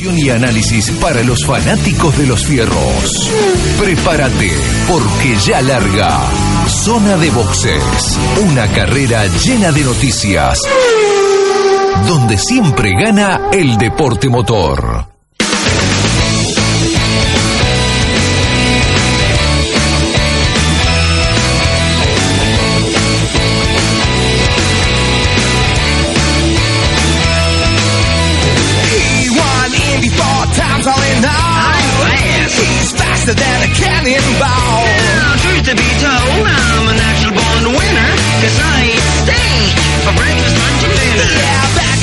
[0.00, 3.30] Y análisis para los fanáticos de los fierros.
[3.80, 4.50] Prepárate,
[4.86, 6.20] porque ya larga.
[6.68, 7.82] Zona de boxes.
[8.48, 10.60] Una carrera llena de noticias.
[12.06, 15.08] Donde siempre gana el deporte motor.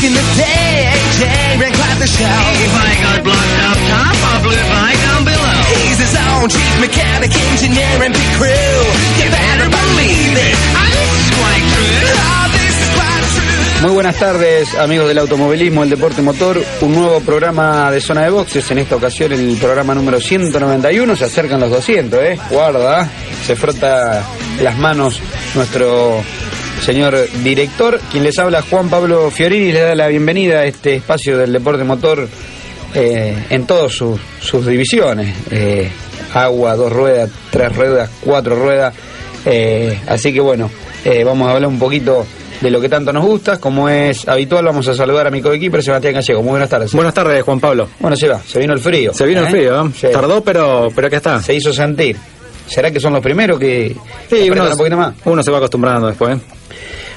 [0.05, 1.21] In the day, AJ
[1.57, 2.41] ran quite the show.
[2.61, 5.57] If I got blocked up top, I blew it right down below.
[5.73, 8.77] He's his own chief mechanic, engineer, and pit crew.
[9.17, 10.57] You better believe it.
[10.93, 12.05] This is quite true.
[12.21, 13.81] Oh, this is quite true.
[13.81, 16.63] Muy buenas tardes, amigos del automovilismo, el deporte motor.
[16.81, 18.69] Un nuevo programa de zona de boxes.
[18.69, 21.15] En esta ocasión, el programa número 191.
[21.15, 22.39] Se acercan los 200, ¿eh?
[22.51, 23.09] Guarda,
[23.43, 24.23] se frota
[24.61, 25.19] las manos
[25.55, 26.21] nuestro
[26.83, 27.99] señor director.
[28.11, 31.83] Quien les habla, Juan Pablo Fiorini, le da la bienvenida a este espacio del deporte
[31.83, 32.27] motor
[32.93, 35.35] eh, en todas sus, sus divisiones.
[35.51, 35.89] Eh,
[36.33, 38.93] agua, dos ruedas, tres ruedas, cuatro ruedas.
[39.45, 40.69] Eh, así que bueno,
[41.25, 42.25] vamos a hablar un poquito
[42.61, 43.59] de lo que tanto nos gusta.
[43.59, 46.41] Como es habitual, vamos a saludar a mi coequiper Sebastián Gallego.
[46.41, 46.93] Muy buenas tardes.
[46.93, 47.89] Buenas tardes, Juan Pablo.
[47.99, 49.13] Bueno, se va, se vino el frío.
[49.13, 49.89] Se vino el frío, ¿eh?
[49.95, 50.07] Sí.
[50.11, 51.41] Tardó, pero, pero aquí está.
[51.41, 52.17] Se hizo sentir.
[52.67, 53.95] ¿Será que son los primeros que
[54.29, 55.13] Sí, uno, apretan un poquito más?
[55.25, 56.37] uno se va acostumbrando después.
[56.37, 56.41] ¿eh?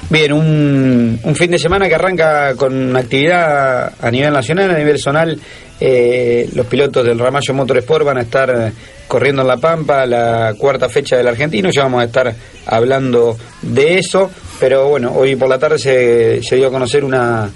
[0.09, 4.99] Bien, un, un fin de semana que arranca con actividad a nivel nacional, a nivel
[4.99, 5.39] zonal.
[5.81, 8.71] Eh, los pilotos del Ramallo Motorsport van a estar
[9.07, 11.69] corriendo en La Pampa la cuarta fecha del argentino.
[11.69, 12.33] Ya vamos a estar
[12.65, 14.29] hablando de eso.
[14.59, 17.49] Pero bueno, hoy por la tarde se, se dio a conocer una,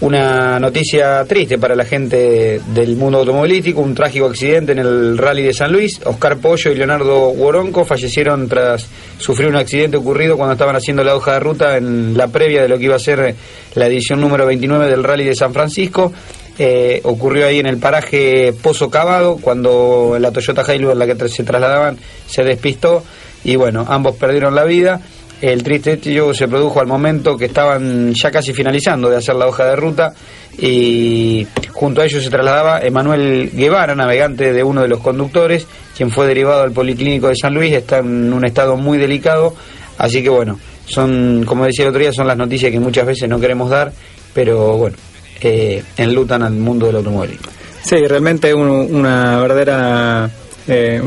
[0.00, 5.42] una noticia triste para la gente del mundo automovilístico, un trágico accidente en el rally
[5.42, 6.00] de San Luis.
[6.04, 8.86] Oscar Pollo y Leonardo Woronco fallecieron tras
[9.18, 12.68] sufrir un accidente ocurrido cuando estaban haciendo la hoja de ruta en la previa de
[12.68, 13.34] lo que iba a ser
[13.74, 16.12] la edición número 29 del rally de San Francisco.
[16.58, 21.28] Eh, ocurrió ahí en el paraje Pozo Cavado, cuando la Toyota Hilux en la que
[21.28, 23.02] se trasladaban se despistó
[23.44, 25.00] y bueno, ambos perdieron la vida.
[25.40, 29.46] El triste hecho se produjo al momento que estaban ya casi finalizando de hacer la
[29.46, 30.12] hoja de ruta
[30.58, 36.10] y junto a ellos se trasladaba Emanuel Guevara, navegante de uno de los conductores, quien
[36.10, 39.54] fue derivado al Policlínico de San Luis, está en un estado muy delicado,
[39.96, 43.26] así que bueno, son, como decía el otro día, son las noticias que muchas veces
[43.28, 43.92] no queremos dar,
[44.34, 44.96] pero bueno,
[45.40, 47.46] eh, enlutan al mundo del automovilismo.
[47.82, 50.28] Sí, realmente un- una verdadera
[50.68, 51.00] eh,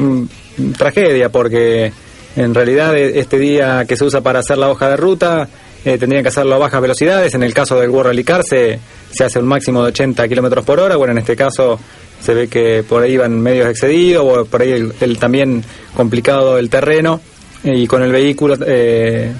[0.78, 1.92] tragedia porque
[2.36, 5.48] en realidad e- este día que se usa para hacer la hoja de ruta
[5.86, 7.34] eh, tendrían que hacerlo a bajas velocidades.
[7.34, 8.80] En el caso del World Rally se,
[9.24, 10.96] hace un máximo de 80 kilómetros por hora.
[10.96, 11.80] Bueno, en este caso
[12.22, 14.72] se ve que por ahí iban medios excedidos por ahí
[15.02, 15.62] el, también
[15.94, 17.20] complicado el terreno
[17.66, 19.34] y con el vehículo eh,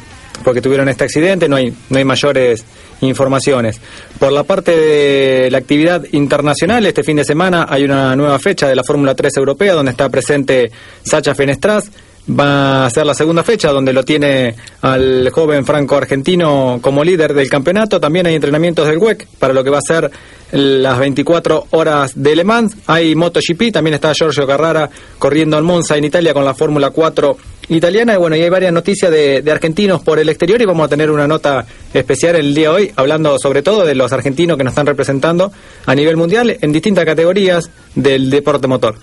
[0.44, 2.66] porque tuvieron este accidente no hay no hay mayores
[3.00, 3.80] informaciones
[4.20, 8.68] por la parte de la actividad internacional este fin de semana hay una nueva fecha
[8.68, 10.70] de la Fórmula 3 europea donde está presente
[11.04, 11.90] Sacha Fenestraz
[12.30, 17.34] va a ser la segunda fecha donde lo tiene al joven franco argentino como líder
[17.34, 18.00] del campeonato.
[18.00, 20.10] También hay entrenamientos del WEC para lo que va a ser
[20.52, 22.78] las 24 horas de Le Mans.
[22.88, 24.90] Hay MotoGP también está Giorgio Carrara
[25.20, 27.38] corriendo en Monza en Italia con la Fórmula 4
[27.70, 30.86] italiana y bueno y hay varias noticias de, de argentinos por el exterior y vamos
[30.86, 34.58] a tener una nota especial el día de hoy hablando sobre todo de los argentinos
[34.58, 35.52] que nos están representando
[35.86, 38.96] a nivel mundial en distintas categorías del deporte motor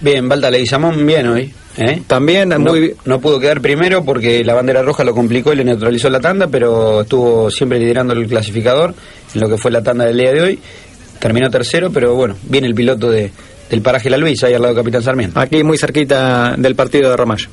[0.00, 1.52] Bien, Balta Leguizamón bien hoy.
[1.76, 2.02] ¿eh?
[2.06, 5.64] también No, muy no pudo quedar primero porque la bandera roja lo complicó y le
[5.64, 8.94] neutralizó la tanda, pero estuvo siempre liderando el clasificador
[9.34, 10.58] en lo que fue la tanda del día de hoy.
[11.18, 13.32] Terminó tercero, pero bueno, viene el piloto de,
[13.68, 15.40] del paraje La Luisa, ahí al lado de Capitán Sarmiento.
[15.40, 17.48] aquí muy cerquita del partido de Ramallo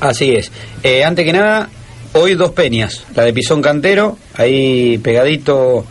[0.00, 0.50] Así es.
[0.82, 1.68] Eh, antes que nada,
[2.12, 3.04] hoy dos peñas.
[3.14, 5.84] La de Pisón Cantero, ahí pegadito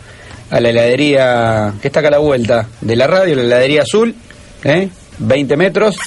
[0.50, 4.16] a la heladería que está acá a la vuelta de la radio, la heladería azul,
[4.64, 4.88] ¿eh?
[5.20, 5.98] 20 metros.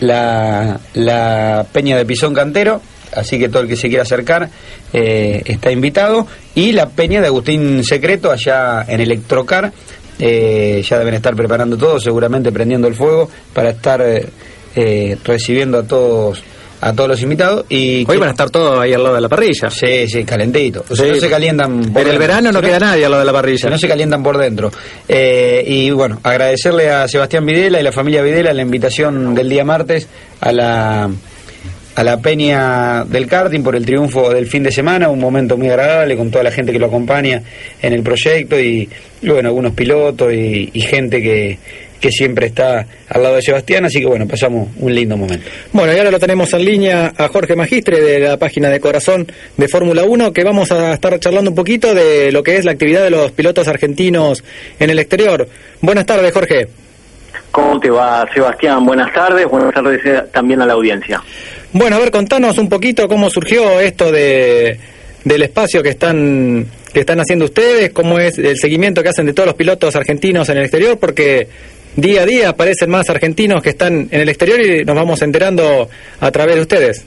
[0.00, 2.80] La, la peña de Pisón Cantero,
[3.14, 4.48] así que todo el que se quiera acercar
[4.92, 6.26] eh, está invitado.
[6.54, 9.72] Y la peña de Agustín Secreto, allá en Electrocar.
[10.20, 15.84] Eh, ya deben estar preparando todo, seguramente prendiendo el fuego para estar eh, recibiendo a
[15.84, 16.42] todos
[16.80, 19.28] a todos los invitados y hoy van a estar todos ahí al lado de la
[19.28, 21.12] parrilla sí sí calentito o sea, Sí.
[21.12, 22.18] no se calientan por en el dentro.
[22.20, 24.70] verano no queda nadie al lado de la parrilla no se calientan por dentro.
[25.08, 29.64] Eh, y bueno, agradecerle a Sebastián Videla y la familia Videla la invitación del día
[29.64, 30.06] martes
[30.40, 31.10] a la
[31.96, 35.68] a la peña del karting por el triunfo del fin de semana, un momento muy
[35.68, 37.42] agradable con toda la gente que lo acompaña
[37.82, 38.88] en el proyecto y,
[39.20, 41.58] y bueno, algunos pilotos y, y gente que,
[42.00, 45.48] que siempre está al lado de Sebastián, así que bueno, pasamos un lindo momento.
[45.72, 49.26] Bueno, y ahora lo tenemos en línea a Jorge Magistre de la página de Corazón
[49.56, 52.72] de Fórmula 1, que vamos a estar charlando un poquito de lo que es la
[52.72, 54.44] actividad de los pilotos argentinos
[54.78, 55.48] en el exterior.
[55.80, 56.68] Buenas tardes, Jorge.
[57.50, 58.84] ¿Cómo te va, Sebastián?
[58.84, 61.22] Buenas tardes, buenas tardes eh, también a la audiencia.
[61.72, 64.78] Bueno, a ver, contanos un poquito cómo surgió esto de
[65.24, 69.34] del espacio que están que están haciendo ustedes, cómo es el seguimiento que hacen de
[69.34, 71.46] todos los pilotos argentinos en el exterior, porque
[71.96, 75.88] día a día aparecen más argentinos que están en el exterior y nos vamos enterando
[76.20, 77.06] a través de ustedes.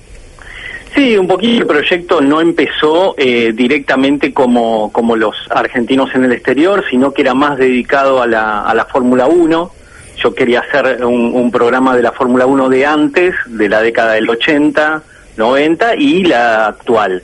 [0.94, 6.34] Sí, un poquito el proyecto no empezó eh, directamente como, como los argentinos en el
[6.34, 9.72] exterior, sino que era más dedicado a la, a la Fórmula 1.
[10.18, 14.14] Yo quería hacer un, un programa de la Fórmula 1 de antes, de la década
[14.14, 15.02] del 80,
[15.38, 17.24] 90 y la actual.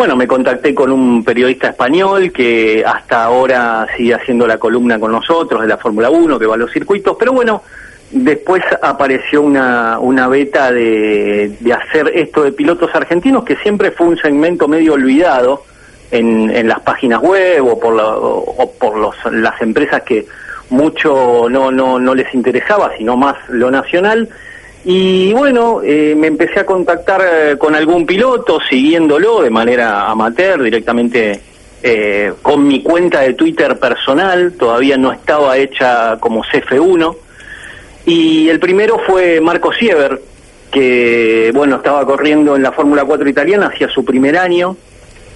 [0.00, 5.12] Bueno, me contacté con un periodista español que hasta ahora sigue haciendo la columna con
[5.12, 7.62] nosotros de la Fórmula 1, que va a los circuitos, pero bueno,
[8.10, 14.06] después apareció una, una beta de, de hacer esto de pilotos argentinos, que siempre fue
[14.06, 15.64] un segmento medio olvidado
[16.10, 20.24] en, en las páginas web o por, la- por las empresas que
[20.70, 24.30] mucho no, no, no les interesaba, sino más lo nacional.
[24.84, 30.62] Y bueno, eh, me empecé a contactar eh, con algún piloto, siguiéndolo de manera amateur,
[30.62, 31.40] directamente
[31.82, 37.16] eh, con mi cuenta de Twitter personal, todavía no estaba hecha como CF1.
[38.06, 40.20] Y el primero fue Marco Siever,
[40.70, 44.76] que bueno, estaba corriendo en la Fórmula 4 italiana, hacía su primer año,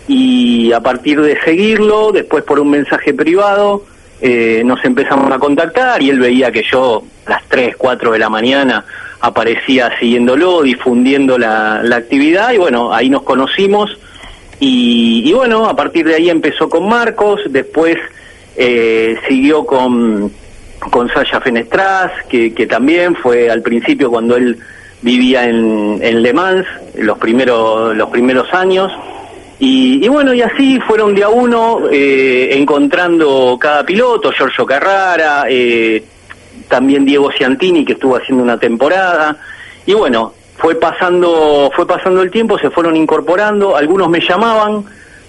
[0.09, 3.85] y a partir de seguirlo, después por un mensaje privado,
[4.27, 8.19] eh, nos empezamos a contactar y él veía que yo a las 3, 4 de
[8.19, 8.83] la mañana
[9.21, 13.99] aparecía siguiéndolo, difundiendo la, la actividad y bueno, ahí nos conocimos
[14.61, 17.99] y, bueno, a partir de ahí empezó con Marcos, después
[18.57, 20.33] eh, siguió con,
[20.91, 24.59] con Sasha Fenestras, que, que también fue al principio cuando él
[25.03, 26.67] vivía en, en Le Mans,
[26.97, 28.91] los primeros, los primeros años.
[29.59, 35.45] Y, y bueno, y así fueron de a uno eh, encontrando cada piloto, Giorgio Carrara,
[35.49, 36.03] eh,
[36.69, 39.37] también Diego Ciantini que estuvo haciendo una temporada.
[39.87, 44.85] Y bueno, fue pasando, fue pasando el tiempo, se fueron incorporando, algunos me llamaban,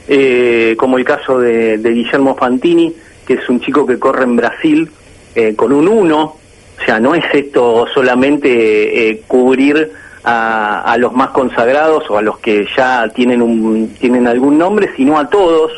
[0.07, 2.93] eh, como el caso de, de Guillermo Fantini,
[3.25, 4.89] que es un chico que corre en Brasil
[5.33, 9.91] eh, con un 1, o sea, no es esto solamente eh, cubrir
[10.25, 14.89] a, a los más consagrados o a los que ya tienen, un, tienen algún nombre,
[14.97, 15.71] sino a todos.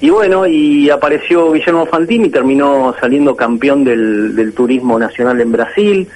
[0.00, 6.08] Y bueno, y apareció Guillermo Fantini, terminó saliendo campeón del, del turismo nacional en Brasil.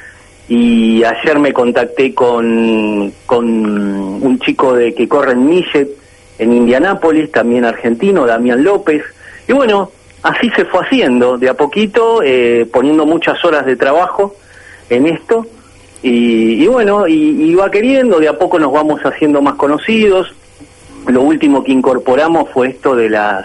[0.48, 5.88] Y ayer me contacté con, con un chico de que corre en Millet,
[6.38, 9.02] en Indianápolis, también argentino, Damián López.
[9.48, 9.90] Y bueno,
[10.22, 14.36] así se fue haciendo, de a poquito, eh, poniendo muchas horas de trabajo
[14.88, 15.46] en esto.
[16.08, 20.32] Y, bueno, y, va queriendo, de a poco nos vamos haciendo más conocidos.
[21.08, 23.44] Lo último que incorporamos fue esto de las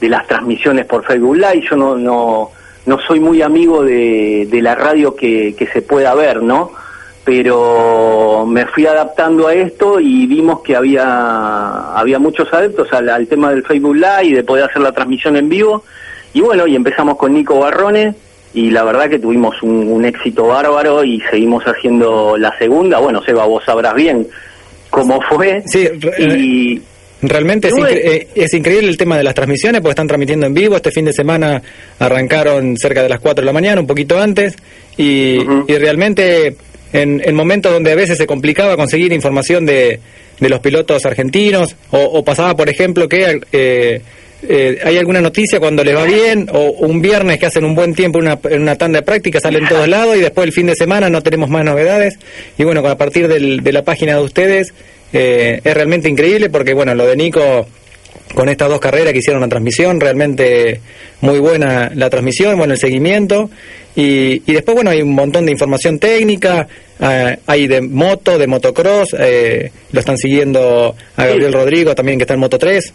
[0.00, 1.66] de las transmisiones por Facebook Live.
[1.68, 2.50] Yo no no,
[2.86, 6.70] no soy muy amigo de, de la radio que, que se pueda ver, ¿no?
[7.24, 13.50] Pero me fui adaptando a esto y vimos que había había muchos adeptos al, tema
[13.50, 15.82] del Facebook Live de poder hacer la transmisión en vivo.
[16.34, 18.14] Y bueno, y empezamos con Nico Barrone
[18.56, 22.98] y la verdad que tuvimos un, un éxito bárbaro y seguimos haciendo la segunda.
[22.98, 24.26] Bueno, Seba, vos sabrás bien
[24.90, 25.62] cómo fue.
[25.66, 25.86] Sí,
[26.18, 26.80] y
[27.22, 30.52] Realmente es, incre- eh, es increíble el tema de las transmisiones porque están transmitiendo en
[30.54, 30.76] vivo.
[30.76, 31.62] Este fin de semana
[31.98, 34.54] arrancaron cerca de las 4 de la mañana, un poquito antes.
[34.98, 36.56] Y realmente
[36.92, 39.98] en, en momentos donde a veces se complicaba conseguir información de,
[40.40, 44.02] de los pilotos argentinos o, o pasaba, por ejemplo, que eh,
[44.48, 47.94] eh, hay alguna noticia cuando les va bien o un viernes que hacen un buen
[47.94, 50.66] tiempo en una, en una tanda de práctica, salen todos lados y después el fin
[50.66, 52.18] de semana no tenemos más novedades.
[52.58, 54.72] Y bueno, a partir del- de la página de ustedes
[55.12, 57.66] eh, es realmente increíble porque, bueno, lo de Nico
[58.34, 60.80] con estas dos carreras que hicieron la transmisión, realmente
[61.20, 63.48] muy buena la transmisión, bueno, el seguimiento.
[63.94, 66.66] Y, y después, bueno, hay un montón de información técnica,
[67.00, 72.24] eh, hay de moto, de motocross, eh, lo están siguiendo a Gabriel Rodrigo también que
[72.24, 72.92] está en Moto 3.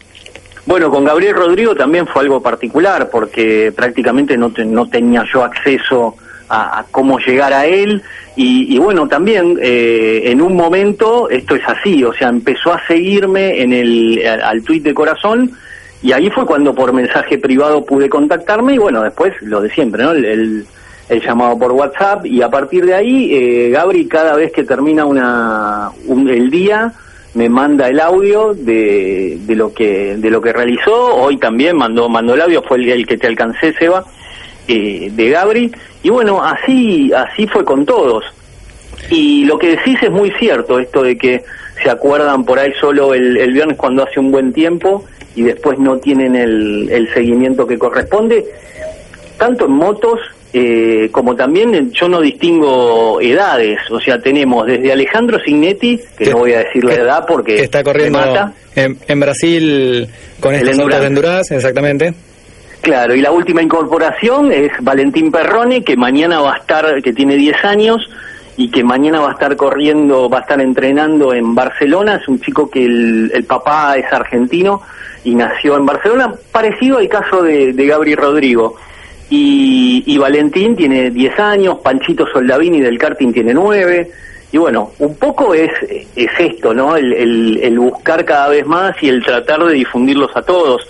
[0.66, 5.44] Bueno, con Gabriel Rodrigo también fue algo particular porque prácticamente no, te- no tenía yo
[5.44, 6.16] acceso
[6.50, 8.02] a, cómo llegar a él
[8.36, 13.62] y, bueno, también eh, en un momento esto es así, o sea, empezó a seguirme
[13.62, 15.52] en el, al, al tuit de corazón
[16.02, 20.04] y ahí fue cuando por mensaje privado pude contactarme y bueno, después lo de siempre,
[20.04, 20.12] ¿no?
[20.12, 20.66] El
[21.26, 25.90] llamado por WhatsApp y a partir de ahí eh, Gabri cada vez que termina una
[26.08, 26.94] un- el día
[27.34, 31.16] me manda el audio de, de lo que de lo que realizó.
[31.16, 34.04] Hoy también mandó mandó el audio fue el, que te alcancé Seba
[34.68, 35.72] eh, de Gabri.
[36.04, 38.26] Y bueno así así fue con todos.
[39.10, 41.44] Y lo que decís es muy cierto esto de que
[41.82, 45.80] se acuerdan por ahí solo el, el viernes cuando hace un buen tiempo y después
[45.80, 48.46] no tienen el, el seguimiento que corresponde.
[49.38, 50.20] Tanto en motos
[50.54, 56.30] eh, como también en- yo no distingo edades, o sea, tenemos desde Alejandro Signetti, que
[56.32, 60.08] no voy a decir la edad porque que está corriendo me mata, en, en Brasil
[60.40, 61.08] con estas autos de.
[61.08, 62.14] Endurance, exactamente.
[62.82, 67.36] Claro, y la última incorporación es Valentín Perrone, que mañana va a estar, que tiene
[67.36, 68.10] 10 años,
[68.58, 72.16] y que mañana va a estar corriendo, va a estar entrenando en Barcelona.
[72.22, 74.82] Es un chico que el, el papá es argentino
[75.24, 78.76] y nació en Barcelona, parecido al caso de, de Gabri Rodrigo.
[79.34, 84.12] Y, Valentín tiene 10 años, Panchito Soldavini del karting tiene 9.
[84.52, 85.72] Y bueno, un poco es,
[86.16, 86.98] es esto, ¿no?
[86.98, 90.86] El, buscar cada vez más y el tratar de difundirlos a todos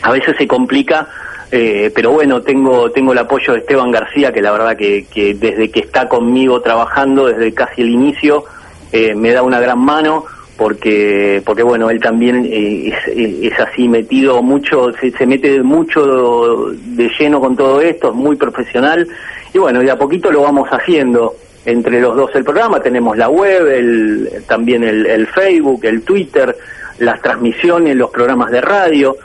[0.00, 1.08] a veces se complica,
[1.50, 5.34] eh, pero bueno, tengo tengo el apoyo de Esteban García, que la verdad que, que
[5.34, 8.44] desde que está conmigo trabajando, desde casi el inicio,
[8.92, 10.24] eh, me da una gran mano,
[10.58, 17.08] porque porque bueno, él también eh, es, así metido mucho, se, se mete mucho de
[17.18, 19.06] lleno con todo esto, es muy profesional,
[19.54, 21.34] y bueno, de a poquito lo vamos haciendo.
[21.64, 26.56] Entre los dos el programa, tenemos la web, el, también el, el Facebook, el Twitter,
[26.98, 29.16] las transmisiones, los programas de radio.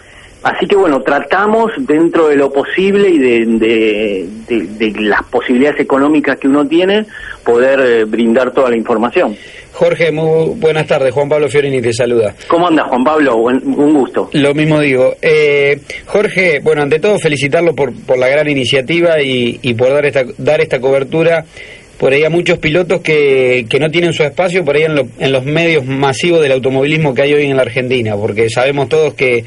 [0.43, 5.79] Así que bueno, tratamos dentro de lo posible y de, de- de- de las posibilidades
[5.79, 7.05] económicas que uno tiene,
[7.45, 9.35] poder eh, brindar toda la información.
[9.71, 11.13] Jorge, muy buenas tardes.
[11.13, 12.35] Juan Pablo Fiorini te saluda.
[12.47, 13.37] ¿Cómo anda Juan Pablo?
[13.37, 14.29] Buen- un gusto.
[14.33, 15.15] Lo mismo digo.
[15.21, 20.05] Eh, Jorge, bueno, ante todo felicitarlo por, por la gran iniciativa y, y por dar
[20.05, 21.45] esta, dar esta cobertura
[21.97, 25.07] por ahí a muchos pilotos que, que no tienen su espacio por ahí en, lo-
[25.19, 29.13] en los medios masivos del automovilismo que hay hoy en la Argentina, porque sabemos todos
[29.13, 29.43] que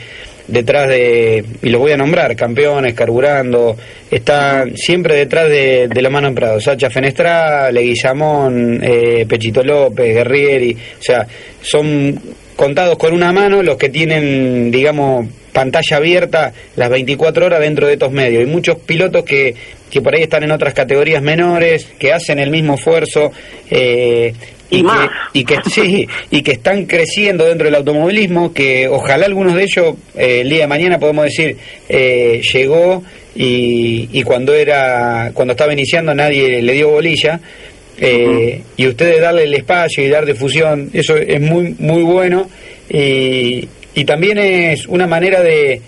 [0.48, 3.76] detrás de, y los voy a nombrar, campeones, carburando,
[4.10, 10.14] están siempre detrás de, de la mano en Prado, Sacha Fenestra, Leguizamón, eh, Pechito López,
[10.14, 11.26] Guerrieri, o sea,
[11.60, 12.20] son
[12.54, 17.94] contados con una mano los que tienen, digamos, pantalla abierta las 24 horas dentro de
[17.94, 18.42] estos medios.
[18.42, 19.54] Y muchos pilotos que,
[19.90, 23.32] que por ahí están en otras categorías menores, que hacen el mismo esfuerzo.
[23.70, 24.34] eh,
[24.70, 25.08] Y que- más.
[25.32, 29.94] y que sí y que están creciendo dentro del automovilismo que ojalá algunos de ellos
[30.16, 31.56] eh, el día de mañana podemos decir
[31.88, 33.02] eh, llegó
[33.36, 37.38] y, y cuando era cuando estaba iniciando nadie le dio bolilla
[37.98, 42.48] eh, y ustedes darle el espacio y dar difusión eso es muy muy bueno
[42.90, 45.80] y, y también es una manera de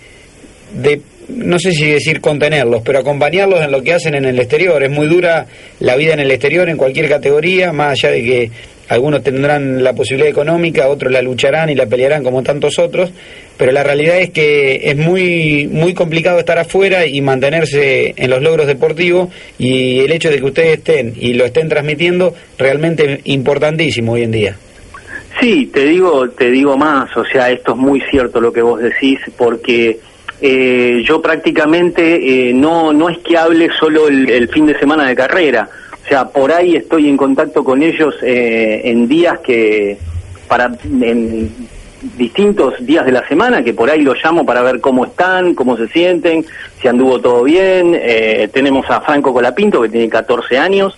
[0.73, 4.81] de no sé si decir contenerlos, pero acompañarlos en lo que hacen en el exterior.
[4.83, 5.45] Es muy dura
[5.79, 8.51] la vida en el exterior en cualquier categoría, más allá de que
[8.89, 13.11] algunos tendrán la posibilidad económica, otros la lucharán y la pelearán como tantos otros,
[13.55, 18.41] pero la realidad es que es muy muy complicado estar afuera y mantenerse en los
[18.41, 24.13] logros deportivos y el hecho de que ustedes estén y lo estén transmitiendo realmente importantísimo
[24.13, 24.55] hoy en día.
[25.39, 28.81] Sí, te digo, te digo más, o sea, esto es muy cierto lo que vos
[28.81, 29.99] decís, porque
[30.41, 35.07] eh, yo prácticamente eh, no no es que hable solo el, el fin de semana
[35.07, 35.69] de carrera,
[36.03, 39.97] o sea, por ahí estoy en contacto con ellos eh, en días que
[40.47, 41.53] para en
[42.17, 45.77] distintos días de la semana que por ahí los llamo para ver cómo están, cómo
[45.77, 46.45] se sienten,
[46.81, 47.95] si anduvo todo bien.
[47.95, 50.97] Eh, tenemos a Franco Colapinto que tiene 14 años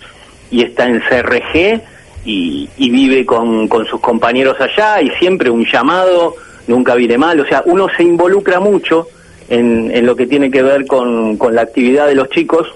[0.50, 1.82] y está en CRG
[2.24, 6.36] y, y vive con, con sus compañeros allá y siempre un llamado,
[6.68, 7.38] nunca viene mal.
[7.40, 9.08] O sea, uno se involucra mucho
[9.48, 12.68] en, en lo que tiene que ver con, con la actividad de los chicos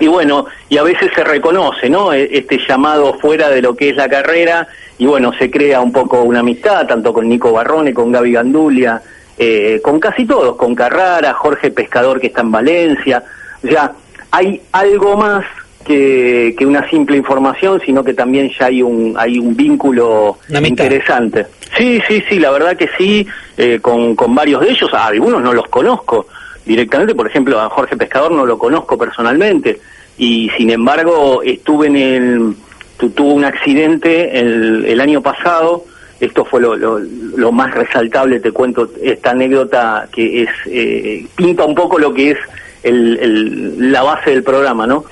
[0.00, 2.12] y bueno, y a veces se reconoce, ¿no?
[2.12, 4.66] E- Este llamado fuera de lo que es la carrera,
[4.98, 9.00] y bueno, se crea un poco una amistad, tanto con Nico Barrone, con Gaby Gandulia,
[9.38, 13.22] eh, con casi todos, con Carrara, Jorge Pescador que está en Valencia.
[13.64, 13.92] O sea,
[14.32, 15.44] hay algo más
[15.84, 20.38] que, que una simple información, sino que también ya hay un, hay un vínculo
[20.70, 21.46] interesante.
[21.78, 25.42] Sí, sí, sí, la verdad que sí, eh, con, con varios de ellos, a algunos
[25.42, 26.26] no los conozco
[26.64, 29.80] directamente, por ejemplo, a Jorge Pescador no lo conozco personalmente,
[30.16, 32.54] y sin embargo estuve en el,
[32.96, 35.84] tu- tuvo un accidente el, el año pasado,
[36.20, 41.74] esto fue lo, lo, más resaltable, te cuento esta anécdota que es eh, pinta un
[41.74, 42.38] poco lo que es
[42.82, 45.04] el, el- la base del programa, ¿no?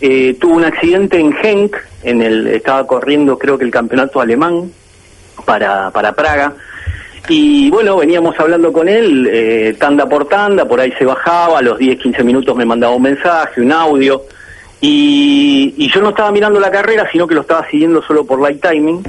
[0.00, 4.70] Eh, tuvo un accidente en Genk, en el, estaba corriendo creo que el campeonato alemán
[5.44, 6.52] para, para Praga,
[7.28, 11.62] y bueno, veníamos hablando con él, eh, tanda por tanda, por ahí se bajaba, a
[11.62, 14.22] los 10, 15 minutos me mandaba un mensaje, un audio,
[14.80, 18.40] Y, y yo no estaba mirando la carrera, sino que lo estaba siguiendo solo por
[18.40, 19.02] light timing.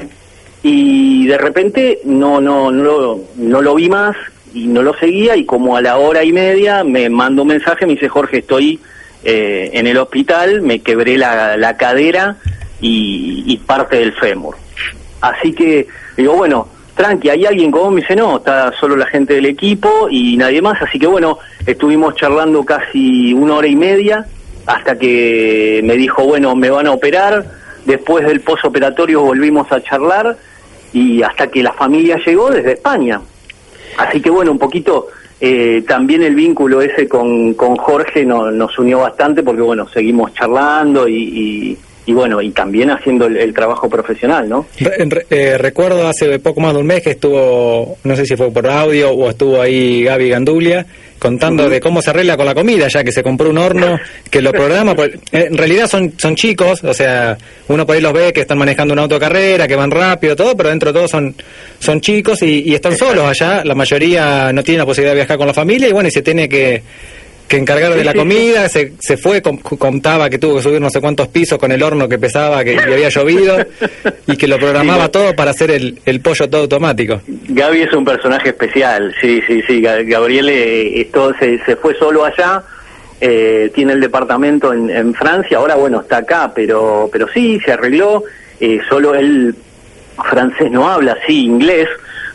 [0.63, 4.15] Y de repente no, no, no, no lo vi más
[4.53, 5.38] y no lo seguía.
[5.38, 8.79] Y como a la hora y media me mandó un mensaje, me dice Jorge, estoy
[9.23, 12.38] eh, en el hospital, me quebré la, la cadera
[12.81, 14.55] y parte del fémur.
[15.21, 16.67] Así que digo, bueno,
[17.00, 20.62] tranqui, hay alguien como me dice, no, está solo la gente del equipo y nadie
[20.62, 20.82] más.
[20.82, 24.25] Así que bueno, estuvimos charlando casi una hora y media
[24.65, 27.46] hasta que me dijo, bueno, me van a operar.
[27.86, 30.36] Después del posoperatorio volvimos a charlar
[30.91, 33.22] y hasta que la familia llegó desde España.
[33.98, 35.08] Así que bueno, un poquito
[35.39, 40.34] eh, también el vínculo ese con, con Jorge no- nos unió bastante porque bueno, seguimos
[40.34, 41.77] charlando y-
[42.09, 44.65] y bueno, y también haciendo el, el trabajo profesional, ¿no?
[44.79, 48.35] Re- re- eh, recuerdo hace poco más de un mes que estuvo, no sé si
[48.35, 50.85] fue por audio o estuvo ahí Gaby Gandulia
[51.19, 53.99] contando de cómo se arregla con la comida, ya que se compró un horno,
[54.31, 54.95] que lo programa.
[54.95, 57.37] por- eh, en realidad son, son chicos, o sea,
[57.67, 60.69] uno por ahí los ve que están manejando una autocarrera, que van rápido, todo, pero
[60.69, 61.35] dentro de todo son,
[61.77, 63.63] son chicos y, y están solos allá.
[63.65, 66.21] La mayoría no tiene la posibilidad de viajar con la familia y bueno, y se
[66.23, 66.81] tiene que,
[67.50, 71.01] que encargar de la comida, se, se fue, contaba que tuvo que subir no sé
[71.01, 73.58] cuántos pisos con el horno que pesaba, que, que había llovido
[74.27, 77.22] y que lo programaba todo para hacer el, el pollo todo automático.
[77.27, 79.82] Gaby es un personaje especial, sí, sí, sí.
[79.82, 82.62] Ga- Gabriel eh, esto se, se fue solo allá,
[83.20, 87.74] eh, tiene el departamento en, en Francia, ahora bueno, está acá, pero, pero sí, se
[87.74, 88.24] arregló,
[88.62, 89.56] eh, solo él
[90.29, 91.88] francés no habla, sí, inglés,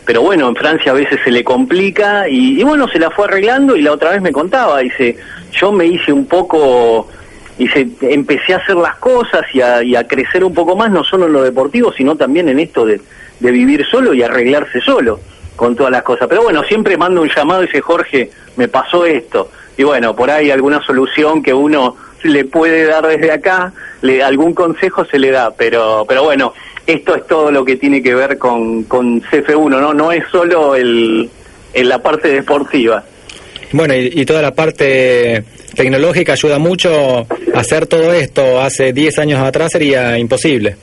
[0.04, 3.26] pero bueno, en Francia a veces se le complica y, y bueno, se la fue
[3.26, 5.16] arreglando y la otra vez me contaba, dice,
[5.52, 7.08] yo me hice un poco,
[7.58, 11.04] dice, empecé a hacer las cosas y a, y a crecer un poco más, no
[11.04, 13.00] solo en lo deportivo, sino también en esto de,
[13.40, 15.20] de vivir solo y arreglarse solo
[15.56, 16.28] con todas las cosas.
[16.28, 19.50] Pero bueno, siempre mando un llamado y dice, Jorge, me pasó esto.
[19.76, 24.54] Y bueno, por ahí alguna solución que uno le puede dar desde acá, le, algún
[24.54, 26.54] consejo se le da, pero, pero bueno,
[26.86, 29.94] esto es todo lo que tiene que ver con, con CF1, ¿no?
[29.94, 31.28] No es solo el,
[31.72, 33.02] en la parte deportiva.
[33.72, 35.42] Bueno, y, y toda la parte
[35.74, 37.26] tecnológica ayuda mucho.
[37.54, 40.76] Hacer todo esto hace 10 años atrás sería imposible.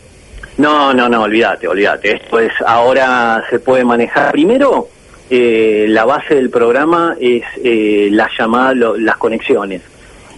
[0.57, 2.15] No, no, no, olvídate, olvídate.
[2.17, 4.31] Esto es, ahora se puede manejar.
[4.33, 4.89] Primero,
[5.29, 9.81] eh, la base del programa es eh, la llamada, lo- las conexiones.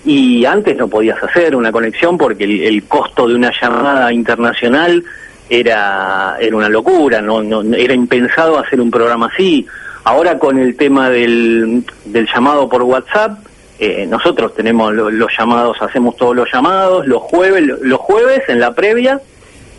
[0.05, 5.03] Y antes no podías hacer una conexión porque el, el costo de una llamada internacional
[5.49, 9.65] era, era una locura, no, no, era impensado hacer un programa así.
[10.05, 13.39] Ahora con el tema del, del llamado por WhatsApp,
[13.79, 18.59] eh, nosotros tenemos lo- los llamados, hacemos todos los llamados, los jueves, los jueves en
[18.59, 19.19] la previa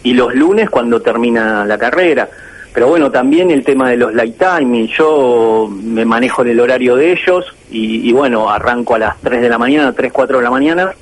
[0.02, 2.28] y los lunes cuando termina la carrera.
[2.72, 6.96] Pero bueno, también el tema de los light timing, yo me manejo en el horario
[6.96, 10.42] de ellos y, y bueno, arranco a las 3 de la mañana, 3, 4 de
[10.44, 10.92] la mañana,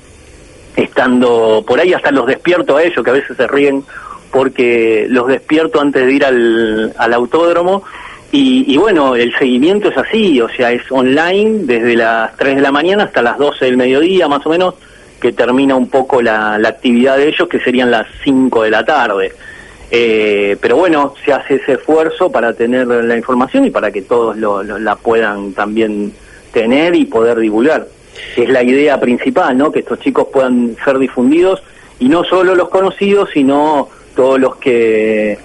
[0.75, 3.83] estando por ahí hasta los despierto a ellos, que a veces se ríen
[4.33, 7.83] porque los despierto antes de ir al, al autódromo
[8.35, 12.71] y, bueno, el seguimiento es así, o sea, es online desde las 3 de la
[12.71, 14.73] mañana hasta las 12 del mediodía más o menos,
[15.21, 18.83] que termina un poco la, la actividad de ellos, que serían las 5 de la
[18.83, 19.33] tarde.
[19.91, 24.35] Eh, pero bueno, se hace ese esfuerzo para tener la información y para que todos
[24.35, 26.11] lo- lo- la puedan también
[26.51, 27.85] tener y poder divulgar.
[28.35, 29.71] Es la idea principal, ¿no?
[29.71, 31.61] Que estos chicos puedan ser difundidos
[31.99, 35.37] y no solo los conocidos, sino todos los que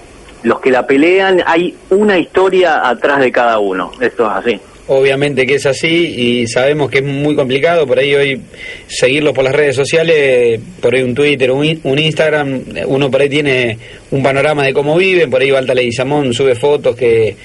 [0.43, 1.43] los que la pelean.
[1.47, 3.93] Hay una historia atrás de cada uno.
[4.01, 4.61] Esto es así.
[4.91, 8.41] Obviamente que es así y sabemos que es muy complicado, por ahí hoy
[8.87, 13.29] seguirlos por las redes sociales, por ahí un Twitter, un, un Instagram, uno por ahí
[13.29, 13.77] tiene
[14.11, 17.37] un panorama de cómo viven, por ahí Balta Leguizamón sube fotos que,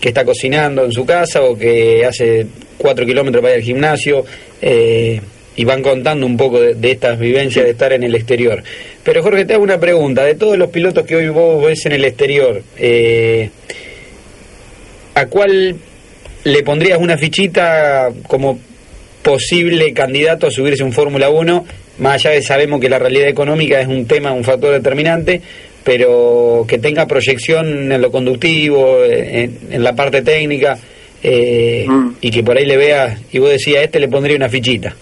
[0.00, 2.46] que está cocinando en su casa o que hace
[2.78, 4.24] cuatro kilómetros para ir al gimnasio
[4.62, 5.20] eh,
[5.56, 8.62] y van contando un poco de, de estas vivencias de estar en el exterior.
[9.02, 11.92] Pero Jorge, te hago una pregunta, de todos los pilotos que hoy vos ves en
[11.92, 13.50] el exterior, eh,
[15.14, 15.76] ¿a cuál
[16.44, 18.58] le pondrías una fichita como
[19.22, 21.64] posible candidato a subirse un Fórmula 1?
[21.98, 25.40] Más allá de sabemos que la realidad económica es un tema, un factor determinante,
[25.84, 30.78] pero que tenga proyección en lo conductivo, en, en la parte técnica,
[31.22, 32.16] eh, Mm.
[32.20, 34.94] y que por ahí le veas, y vos decías, a este le pondría una fichita.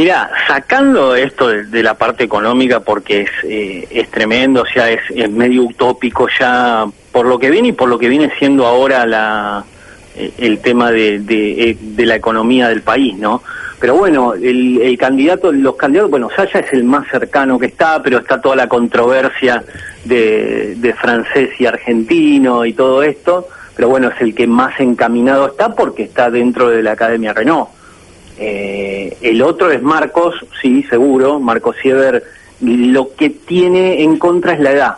[0.00, 5.30] Mira, sacando esto de, la parte económica porque es, eh, es tremendo, o sea, es,
[5.30, 9.62] medio utópico ya por lo que viene y por lo que viene siendo ahora la,
[10.16, 13.42] eh, el tema eh, de la economía del país, ¿no?
[13.78, 18.02] Pero bueno, el, el candidato, los candidatos, bueno, Saya es el más cercano que está,
[18.02, 19.62] pero está toda la controversia
[20.06, 25.74] de francés y argentino y todo esto, pero bueno, es el que más encaminado está
[25.74, 27.79] porque está dentro de la Academia Renault.
[28.42, 31.38] Eh, el otro es Marcos, sí, seguro.
[31.38, 32.24] Marcos Siever,
[32.62, 34.96] lo que tiene en contra es la edad.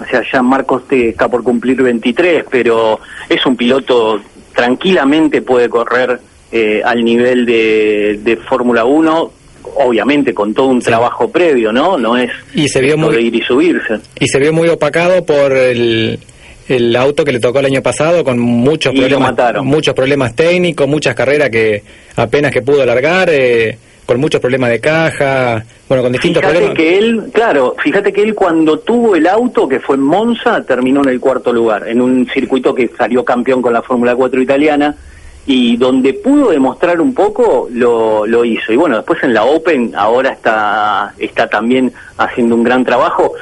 [0.00, 4.20] O sea, ya Marcos te está por cumplir 23, pero es un piloto
[4.54, 6.18] tranquilamente puede correr
[6.50, 9.32] eh, al nivel de, de Fórmula 1,
[9.76, 11.96] obviamente con todo un trabajo previo, ¿no?
[11.98, 14.00] No es Y se vio muy- ir y subirse.
[14.18, 16.18] Y se vio muy opacado por el,
[16.68, 20.88] el auto que le tocó el año pasado con muchos Y problemas muchos problemas técnicos,
[20.88, 21.82] muchas carreras que
[22.16, 26.78] apenas que pudo largar, eh, con muchos problemas de caja, bueno, con distintos Fíjate problemas.
[26.78, 31.02] que él, claro, fíjate que él cuando tuvo el auto, que fue en Monza, terminó
[31.02, 34.96] en el cuarto lugar, en un circuito que salió campeón con la Fórmula 4 italiana,
[35.44, 38.72] y donde pudo demostrar un poco, lo, lo hizo.
[38.72, 43.32] Y bueno, después en la Open, ahora está, está también haciendo un gran trabajo.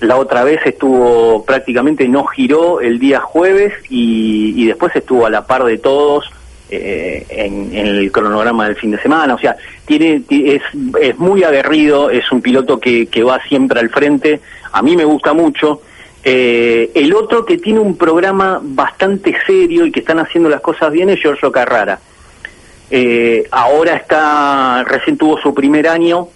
[0.00, 5.30] La otra vez estuvo prácticamente, no giró el día jueves y, y después estuvo a
[5.30, 6.26] la par de todos
[6.68, 9.34] eh, en, en el cronograma del fin de semana.
[9.34, 9.56] O sea,
[9.86, 10.62] tiene, ti- es,
[11.00, 14.40] es muy aguerrido, es un piloto que, que va siempre al frente.
[14.72, 15.80] A mí me gusta mucho.
[16.22, 20.92] Eh, el otro que tiene un programa bastante serio y que están haciendo las cosas
[20.92, 22.00] bien es Giorgio Carrara.
[22.90, 26.28] Eh, ahora está, recién tuvo su primer año,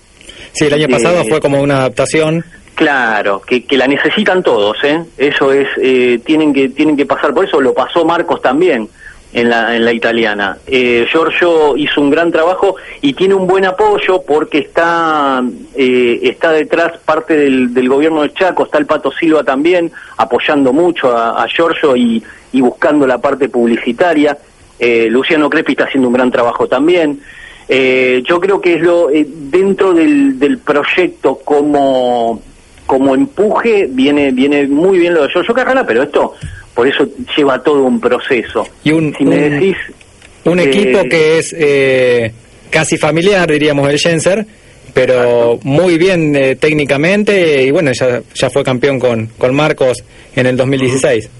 [0.52, 2.44] Sí, el año pasado fue como una adaptación.
[2.80, 5.04] Claro, que, la necesitan todos, ¿eh?
[5.18, 7.60] Eso es, eh, tienen que tienen que pasar por eso.
[7.60, 8.88] Lo pasó Marcos también
[9.34, 10.56] en la en la italiana.
[10.66, 15.42] Eh, Giorgio hizo un gran trabajo y tiene un buen apoyo porque está
[15.76, 21.14] eh, está detrás parte del, gobierno de Chaco, está el Pato Silva también apoyando mucho
[21.14, 24.38] a, Giorgio y, buscando la parte publicitaria.
[25.10, 27.20] Luciano Crespi está haciendo un gran trabajo también.
[27.68, 32.40] Yo creo que es lo dentro del, del proyecto como
[32.90, 36.34] como empuje viene viene muy bien lo de Giorgio Carrera, pero esto
[36.74, 38.66] por eso lleva todo un proceso.
[38.82, 39.76] Y un- si me un- decís
[40.44, 42.32] Un eh, equipo que es eh,
[42.68, 44.44] casi familiar, diríamos, el Jenser,
[44.92, 50.02] pero muy bien eh, técnicamente y bueno, ya, ya fue campeón con, con Marcos
[50.34, 51.30] en el 2016.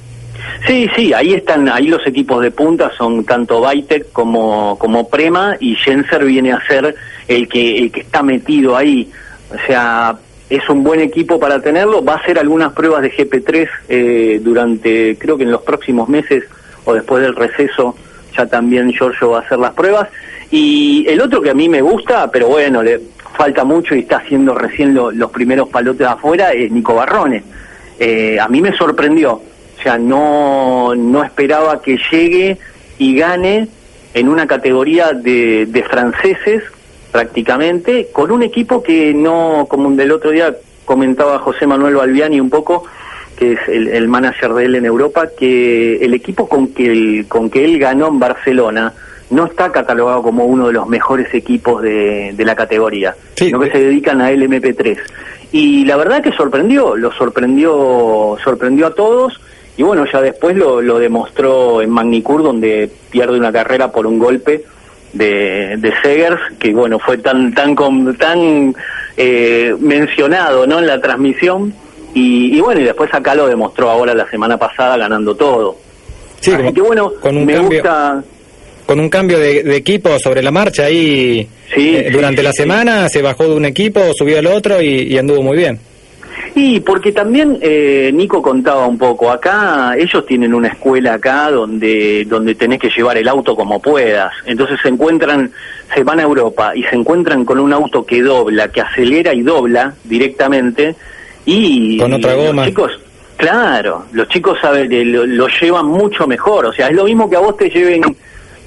[0.68, 5.56] Sí, sí, ahí están, ahí los equipos de punta son tanto Baitek como, como Prema
[5.58, 6.94] y Jenser viene a ser
[7.26, 9.10] el que, el que está metido ahí.
[9.52, 10.14] O sea,
[10.50, 12.04] es un buen equipo para tenerlo.
[12.04, 16.44] Va a hacer algunas pruebas de GP3 eh, durante, creo que en los próximos meses
[16.84, 17.94] o después del receso,
[18.36, 20.08] ya también Giorgio va a hacer las pruebas.
[20.50, 23.00] Y el otro que a mí me gusta, pero bueno, le
[23.36, 27.42] falta mucho y está haciendo recién lo- los primeros palotes afuera, es Nico Barrone.
[27.98, 29.34] Eh, a mí me sorprendió.
[29.34, 32.58] O sea, no, no esperaba que llegue
[32.98, 33.68] y gane
[34.12, 36.64] en una categoría de, de franceses
[37.10, 42.50] prácticamente, con un equipo que no, como del otro día comentaba José Manuel Balbiani un
[42.50, 42.84] poco,
[43.36, 47.26] que es el, el manager de él en Europa, que el equipo con que, él-
[47.28, 48.92] con que él ganó en Barcelona
[49.30, 53.46] no está catalogado como uno de los mejores equipos de, de la categoría, Sí.
[53.46, 54.98] sino que se dedican a LMP3.
[55.52, 59.40] Y la verdad que sorprendió, lo sorprendió, sorprendió a todos,
[59.76, 64.18] y bueno, ya después lo, lo demostró en Magnicur, donde pierde una carrera por un
[64.18, 64.64] golpe
[65.12, 67.74] de, de Segers, que bueno, fue tan tan
[68.18, 68.74] tan
[69.16, 70.78] eh, mencionado ¿no?
[70.78, 71.74] en la transmisión,
[72.14, 75.76] y, y bueno, y después acá lo demostró ahora la semana pasada ganando todo.
[76.40, 78.22] Sí, Así que bueno, con un me cambio, gusta...
[78.86, 82.52] con un cambio de, de equipo sobre la marcha ahí Sí, eh, durante sí, la
[82.52, 82.62] sí.
[82.62, 85.78] semana se bajó de un equipo, subió al otro y, y anduvo muy bien.
[86.54, 92.24] Y porque también eh, Nico contaba un poco, acá ellos tienen una escuela acá donde,
[92.26, 94.32] donde tenés que llevar el auto como puedas.
[94.46, 95.50] Entonces se encuentran,
[95.94, 99.42] se van a Europa y se encuentran con un auto que dobla, que acelera y
[99.42, 100.96] dobla directamente.
[101.44, 102.64] Y Con otra los goma.
[102.66, 103.00] chicos,
[103.36, 106.66] claro, los chicos saben, eh, lo, lo llevan mucho mejor.
[106.66, 108.02] O sea, es lo mismo que a vos te lleven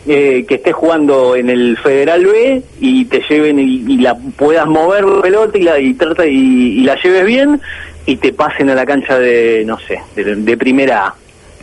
[0.06, 5.06] eh, que estés jugando en el Federal B y te lleven y, la puedas mover
[5.06, 7.62] la pelota y la y, trata, y, y la lleves bien
[8.06, 11.16] y te pasen a la cancha de no sé de, de primera A.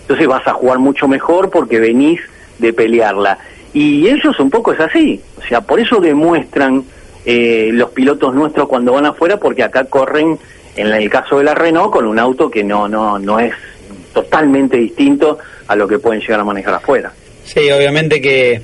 [0.03, 2.21] Entonces vas a jugar mucho mejor porque venís
[2.59, 3.39] de pelearla.
[3.73, 5.21] Y ellos un poco es así.
[5.39, 6.85] O sea por eso demuestran
[7.27, 10.39] eh, los pilotos nuestros cuando van afuera porque acá corren
[10.77, 13.53] en el caso de la Renault con un auto que no no no es
[14.15, 17.13] totalmente distinto a lo que pueden llegar a manejar afuera
[17.53, 18.61] Sí, obviamente que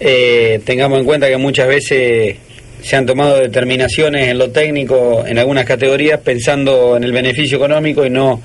[0.00, 2.36] eh, tengamos en cuenta que muchas veces
[2.82, 8.06] se han tomado determinaciones en lo técnico en algunas categorías pensando en el beneficio económico
[8.06, 8.40] y no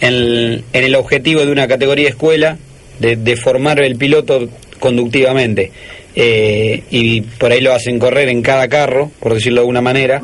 [0.00, 2.58] en, en el objetivo de una categoría escuela
[2.98, 4.46] de, de formar el piloto
[4.78, 5.70] conductivamente.
[6.14, 10.20] Eh, y por ahí lo hacen correr en cada carro, por decirlo de alguna manera,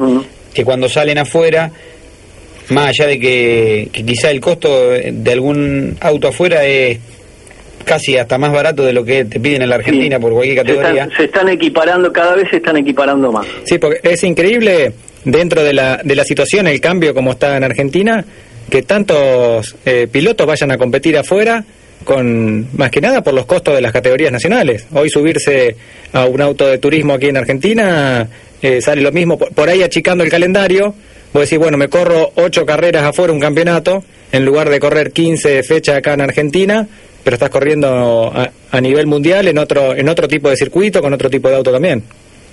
[0.53, 1.71] que cuando salen afuera
[2.69, 6.99] más allá de que, que quizá el costo de algún auto afuera es
[7.87, 10.23] casi hasta más barato de lo que te piden en la Argentina Sí.
[10.23, 11.03] por cualquier Se categoría.
[11.05, 13.47] están, se están equiparando, cada vez se están equiparando más.
[13.65, 14.93] Sí, porque es increíble
[15.25, 18.25] dentro de la, de la situación, el cambio como está en Argentina,
[18.69, 21.65] que tantos eh, pilotos vayan a competir afuera
[22.05, 24.87] con más que nada por los costos de las categorías nacionales.
[24.93, 25.77] Hoy subirse
[26.13, 28.29] a un auto de turismo aquí en Argentina
[28.63, 30.95] eh, sale lo mismo, por, por ahí achicando el calendario,
[31.33, 35.63] vos decís, bueno, me corro ocho carreras afuera un campeonato, en lugar de correr 15
[35.63, 36.87] fechas acá en Argentina,
[37.27, 41.13] pero estás corriendo a, a nivel mundial en otro, en otro tipo de circuito, con
[41.13, 42.05] otro tipo de auto también.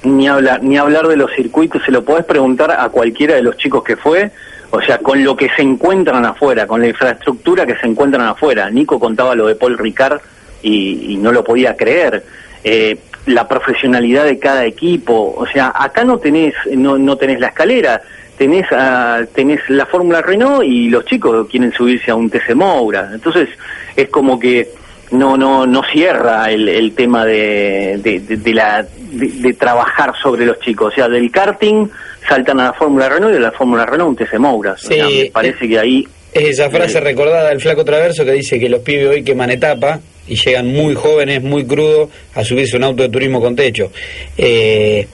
[0.02, 3.56] Ni hablar, ni hablar de los circuitos, se lo podés preguntar a cualquiera de los
[3.56, 4.32] chicos que fue,
[4.72, 8.68] o sea, con lo que se encuentran afuera, con la infraestructura que se encuentran afuera.
[8.72, 10.22] Nico contaba lo de Paul Ricard
[10.64, 12.24] y, y no lo podía creer.
[12.64, 17.50] Eh, la profesionalidad de cada equipo, o sea, acá no tenés, no, no tenés la
[17.50, 18.02] escalera,
[18.38, 23.10] tenés, ah, tenés la Fórmula Renault y los chicos quieren subirse a un TC Moura.
[23.14, 23.50] Entonces,
[23.96, 24.68] es como que
[25.12, 30.44] no no no cierra el, el tema de, de, de- de la de, trabajar sobre
[30.44, 31.88] los chicos o sea del karting
[32.28, 35.06] saltan a la Fórmula Renault y de la Fórmula Renault un TC Moura O sea,
[35.08, 38.60] Sí, me parece que ahí Es esa frase Eh, recordada del flaco Traverso que dice
[38.60, 42.80] que los pibes hoy queman etapa y llegan muy jóvenes, muy crudos, a subirse a
[42.80, 43.92] un auto de turismo con techo.
[44.38, 45.06] Eh,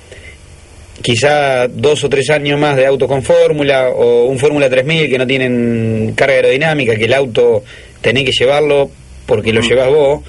[1.02, 5.18] quizá dos o tres años más de auto con fórmula o un Fórmula 3000 que
[5.18, 7.64] no tienen carga aerodinámica, que el auto
[8.02, 8.90] tenés que llevarlo
[9.26, 10.22] porque lo llevas vos.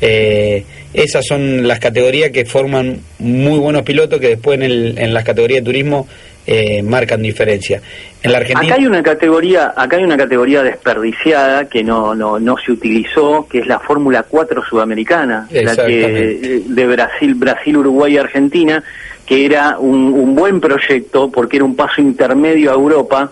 [0.00, 5.14] Eh, esas son las categorías que forman muy buenos pilotos que después en, el- en
[5.14, 6.06] las categorías de turismo
[6.44, 7.80] eh, marcan diferencia.
[8.20, 8.66] En la Argentina...
[8.74, 13.46] acá hay una categoría acá hay una categoría desperdiciada que no no no se utilizó
[13.48, 16.02] que es la Fórmula 4 sudamericana la que
[16.56, 18.82] eh, de Brasil Brasil Uruguay y Argentina
[19.32, 23.30] era un, un buen proyecto porque era un paso intermedio a Europa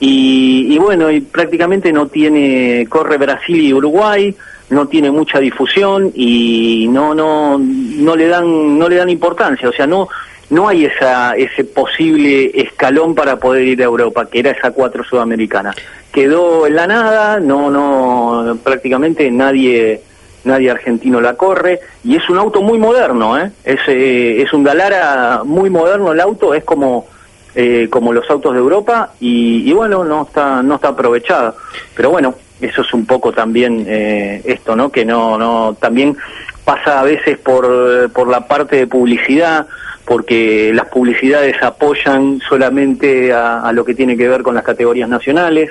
[0.00, 4.34] y, y bueno, y prácticamente no tiene, corre Brasil y Uruguay,
[4.70, 9.72] no tiene mucha difusión y no, no, no le dan, no le dan importancia, o
[9.72, 10.08] sea, no,
[10.50, 15.02] no hay esa, ese posible escalón para poder ir a Europa, que era esa cuatro
[15.02, 15.74] sudamericana.
[16.12, 20.00] Quedó en la nada, no, no, prácticamente nadie,
[20.44, 23.50] nadie argentino la corre y es un auto muy moderno, ¿eh?
[23.64, 27.06] es, eh, es un Dalara muy moderno el auto, es como
[27.54, 31.54] eh, como los autos de Europa y, y bueno no está no está aprovechada
[31.94, 36.16] pero bueno eso es un poco también eh, esto no que no no también
[36.64, 39.66] pasa a veces por por la parte de publicidad
[40.06, 45.10] porque las publicidades apoyan solamente a, a lo que tiene que ver con las categorías
[45.10, 45.70] nacionales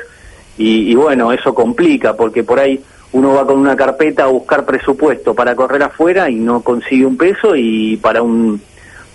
[0.59, 2.79] y, y bueno eso complica porque por ahí
[3.13, 7.17] uno va con una carpeta a buscar presupuesto para correr afuera y no consigue un
[7.17, 8.61] peso y para un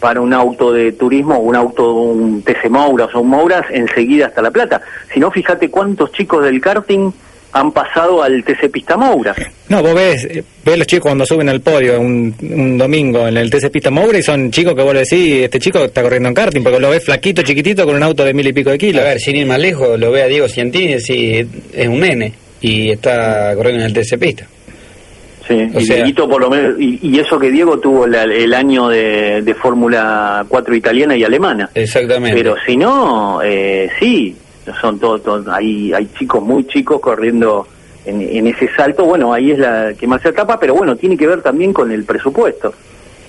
[0.00, 4.42] para un auto de turismo, un auto, un TC Mouras o un Mouras, enseguida hasta
[4.42, 4.82] La Plata.
[5.12, 7.10] Si no, fíjate cuántos chicos del karting
[7.52, 9.38] han pasado al TC Pista Mouras.
[9.70, 13.38] No, vos ves, eh, ves los chicos cuando suben al podio un, un domingo en
[13.38, 16.28] el TC Pista Moura y son chicos que vos le decís, este chico está corriendo
[16.28, 18.76] en karting, porque lo ves flaquito, chiquitito, con un auto de mil y pico de
[18.76, 19.02] kilos.
[19.02, 22.00] A ver, sin ir más lejos, lo ve a Diego Ciantini y decís, es un
[22.00, 24.46] nene y está corriendo en el TC Pista.
[25.46, 28.24] Sí, O y sea- Dieguito por lo menos, y, y eso que Diego tuvo la-
[28.24, 31.70] el año de, de Fórmula 4 italiana y alemana.
[31.74, 32.36] Exactamente.
[32.36, 34.34] Pero si no, eh, sí,
[34.80, 37.68] son todos, hay, hay chicos muy chicos corriendo
[38.04, 39.04] en, en ese salto.
[39.04, 41.92] Bueno, ahí es la que más se etapa, pero bueno, tiene que ver también con
[41.92, 42.74] el presupuesto.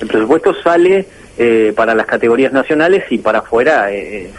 [0.01, 1.05] El presupuesto sale
[1.37, 4.31] eh, para las categorías nacionales y para afuera eh,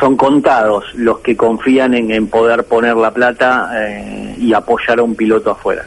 [0.00, 5.14] son contados los que confían en, poder poner la plata eh, y apoyar a un
[5.14, 5.84] piloto afuera.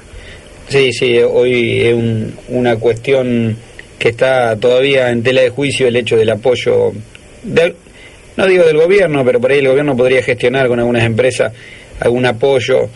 [0.69, 3.57] Sí, sí, hoy es un- una cuestión
[3.99, 6.91] que está todavía en tela de juicio el hecho del apoyo,
[8.37, 11.51] no digo del gobierno, pero por ahí el gobierno podría gestionar con algunas empresas
[11.99, 12.89] algún apoyo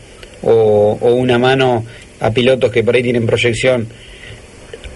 [0.44, 1.84] o una mano
[2.20, 3.88] a pilotos que por ahí tienen proyección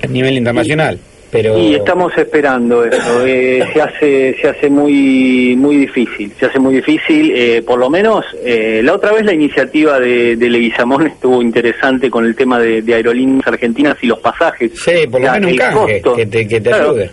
[0.04, 1.00] a nivel internacional.
[1.32, 3.26] Pero Y estamos esperando eso.
[3.26, 6.32] eh, se hace se hace muy muy difícil.
[6.40, 7.32] Se hace muy difícil.
[7.36, 12.10] eh, por lo menos eh, la otra vez la iniciativa de, de Leguizamón estuvo interesante
[12.10, 14.72] con el tema de, de aerolíneas argentinas y los pasajes.
[14.76, 16.16] sí, por lo Ya, menos un el canje costo.
[16.18, 17.12] que te, que te Claro, ayude.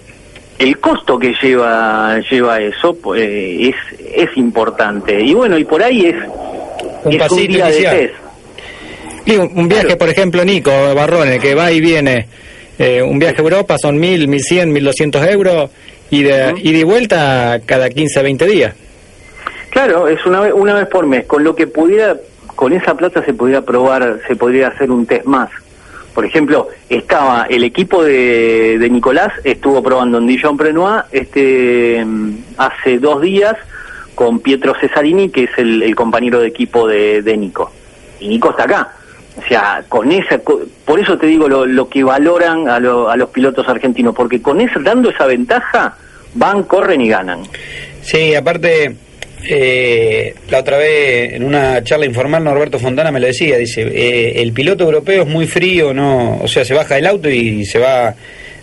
[0.58, 3.76] El costo que lleva lleva eso pues, eh, es
[4.28, 5.20] es importante.
[5.22, 6.16] Y bueno, y por ahí es
[7.04, 7.96] Un es pasito día inicial.
[7.96, 8.14] de test.
[9.26, 12.26] Y un, un viaje, por ejemplo, Nico Barrone, que va y viene,
[12.78, 15.70] eh, un viaje a Europa son mil, mil cien, mil doscientos euros,
[16.10, 18.74] y de, y de vuelta cada 15 a 20 días.
[19.70, 21.26] Claro, es una vez, una vez por mes.
[21.26, 22.16] Con lo que pudiera,
[22.54, 25.50] con esa plata se podría probar, se podría hacer un test más.
[26.14, 32.04] Por ejemplo, estaba el equipo de, de Nicolás, estuvo probando en Dijon Prenois este,
[32.56, 33.54] hace dos días
[34.16, 37.70] con Pietro Cesarini, que es el, el compañero de equipo de, de Nico.
[38.18, 38.97] Y Nico está acá.
[39.38, 43.16] O sea, con esa, por eso te digo lo, lo que valoran a, lo- a
[43.16, 45.96] los pilotos argentinos, porque con esa, dando esa ventaja,
[46.34, 47.40] van, corren y ganan.
[48.02, 48.96] Sí, aparte,
[49.48, 54.42] eh, la otra vez en una charla informal Norberto Fontana me lo decía, dice, eh,
[54.42, 57.78] el piloto europeo es muy frío, no, o sea, se baja del auto y se
[57.78, 58.14] va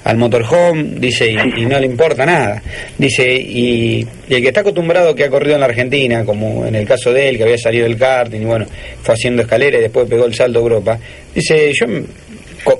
[0.05, 2.61] al motorhome, dice, y, y no le importa nada.
[2.97, 6.75] Dice, y, y el que está acostumbrado que ha corrido en la Argentina, como en
[6.75, 8.65] el caso de él, que había salido del karting y bueno,
[9.01, 10.99] fue haciendo escalera y después pegó el salto a Europa,
[11.33, 11.85] dice, yo,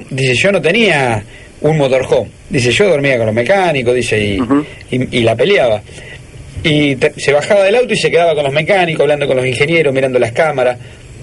[0.09, 1.23] dice, yo no tenía
[1.61, 4.37] un motorhome, dice, yo dormía con los mecánicos, dice, y,
[4.91, 5.81] y- y la peleaba.
[6.63, 9.45] Y te- se bajaba del auto y se quedaba con los mecánicos, hablando con los
[9.45, 10.77] ingenieros, mirando las cámaras.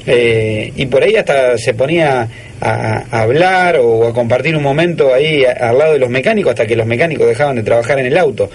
[0.06, 2.28] Eh, y por ahí hasta se ponía
[2.60, 6.76] a, hablar o a compartir un momento ahí al lado de los mecánicos hasta que
[6.76, 8.50] los mecánicos dejaban de trabajar en el auto.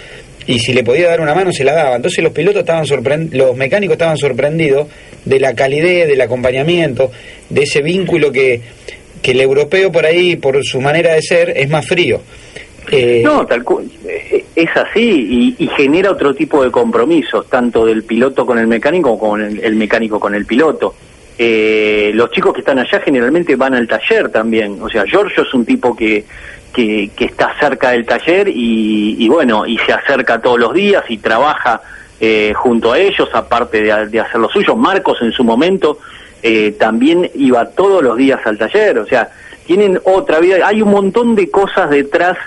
[0.45, 1.95] Y si le podía dar una mano, se la daba.
[1.97, 4.87] Entonces los pilotos estaban sorprend- los mecánicos estaban sorprendidos
[5.25, 7.11] de la calidez, del acompañamiento,
[7.49, 8.61] de ese vínculo que,
[9.21, 12.21] que el europeo por ahí, por su manera de ser, es más frío.
[12.89, 17.85] Eh, No, tal cu- eh, es así y, y genera otro tipo de compromisos, tanto
[17.85, 20.95] del piloto con el mecánico como el mecánico con el piloto.
[21.39, 25.53] Eh, los chicos que están allá generalmente van al taller también, o sea, Giorgio es
[25.53, 26.25] un tipo que,
[26.73, 31.81] que, está cerca del taller y, bueno, y se acerca todos los días y trabaja
[32.19, 34.75] eh, junto a ellos, aparte de, hacer lo suyo.
[34.75, 35.99] Marcos en su momento
[36.41, 39.29] eh, también iba todos los días al taller, o sea,
[39.65, 42.37] tienen otra vida, hay un montón de cosas detrás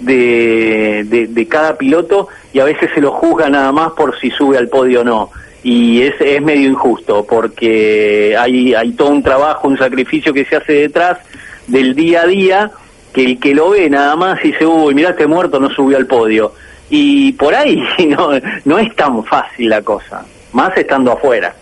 [0.00, 4.30] de, de, de cada piloto y a veces se lo juzga nada más por si
[4.30, 5.30] sube al podio o no.
[5.70, 10.56] Y es, es medio injusto porque hay, hay todo un trabajo, un sacrificio que se
[10.56, 11.18] hace detrás
[11.66, 12.70] del día a día
[13.12, 15.98] que el que lo ve nada más y dice, uy, mirá este muerto no subió
[15.98, 16.54] al podio.
[16.88, 17.76] Y por ahí
[18.08, 18.30] no,
[18.64, 21.54] no es tan fácil la cosa, más estando afuera.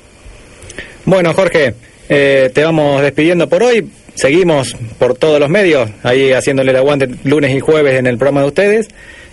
[1.04, 1.74] Bueno, Jorge,
[2.08, 3.90] eh, te vamos despidiendo por hoy.
[4.14, 8.42] Seguimos por todos los medios, ahí haciéndole el aguante lunes y jueves en el programa
[8.42, 8.88] de ustedes.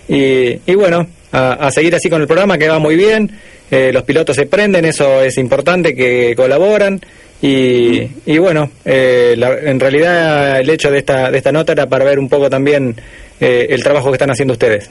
[0.08, 3.30] Y, y bueno, a seguir así con el programa que va muy bien.
[3.70, 7.00] Eh, los pilotos se prenden, eso es importante, que colaboran.
[7.42, 11.86] Y, y bueno, eh, la- en realidad el hecho de esta, de esta nota era
[11.86, 12.94] para ver un poco también
[13.40, 14.90] eh, el trabajo que están haciendo ustedes.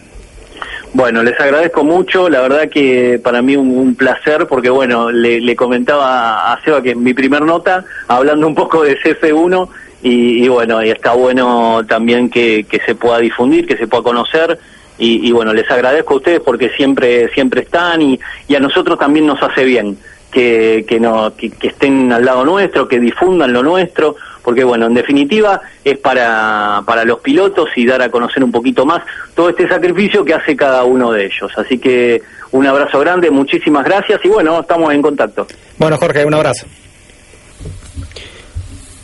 [0.94, 6.54] Bueno, les agradezco mucho, la verdad que para mí un, placer, porque bueno, le, comentaba
[6.54, 9.70] a Seba que en mi primer nota, hablando un poco de CF1,
[10.04, 14.60] y, y bueno, y está bueno también que se pueda difundir, que se pueda conocer,
[14.98, 18.98] y, y bueno, les agradezco a ustedes porque siempre, siempre están, y, y a nosotros
[19.00, 19.98] también nos hace bien
[20.32, 24.88] que, que, no, que, que estén al lado nuestro, que difundan lo nuestro, porque bueno,
[24.88, 29.04] en definitiva es para, para los pilotos y dar a conocer un poquito más
[29.36, 31.52] todo este sacrificio que hace cada uno de ellos.
[31.56, 35.48] Así que un abrazo grande, muchísimas gracias y bueno, estamos en contacto.
[35.78, 36.66] Bueno, Jorge, un abrazo.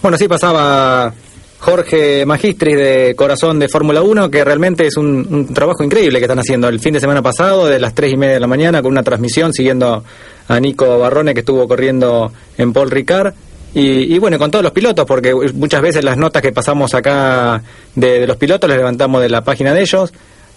[0.02, 1.14] Bueno, sí pasaba
[1.60, 6.40] Jorge Magistris de Corazón de Fórmula 1, que realmente es un, trabajo increíble que están
[6.40, 8.94] haciendo el fin de semana pasado, de las 3 y media de la mañana, con
[8.94, 10.04] una transmisión siguiendo
[10.48, 13.34] a Nico Barrone, que estuvo corriendo en Paul Ricard.
[13.72, 17.62] Y, bueno, con todos los pilotos, porque muchas veces las notas que pasamos acá
[17.94, 20.12] de, los pilotos las levantamos de la página de ellos.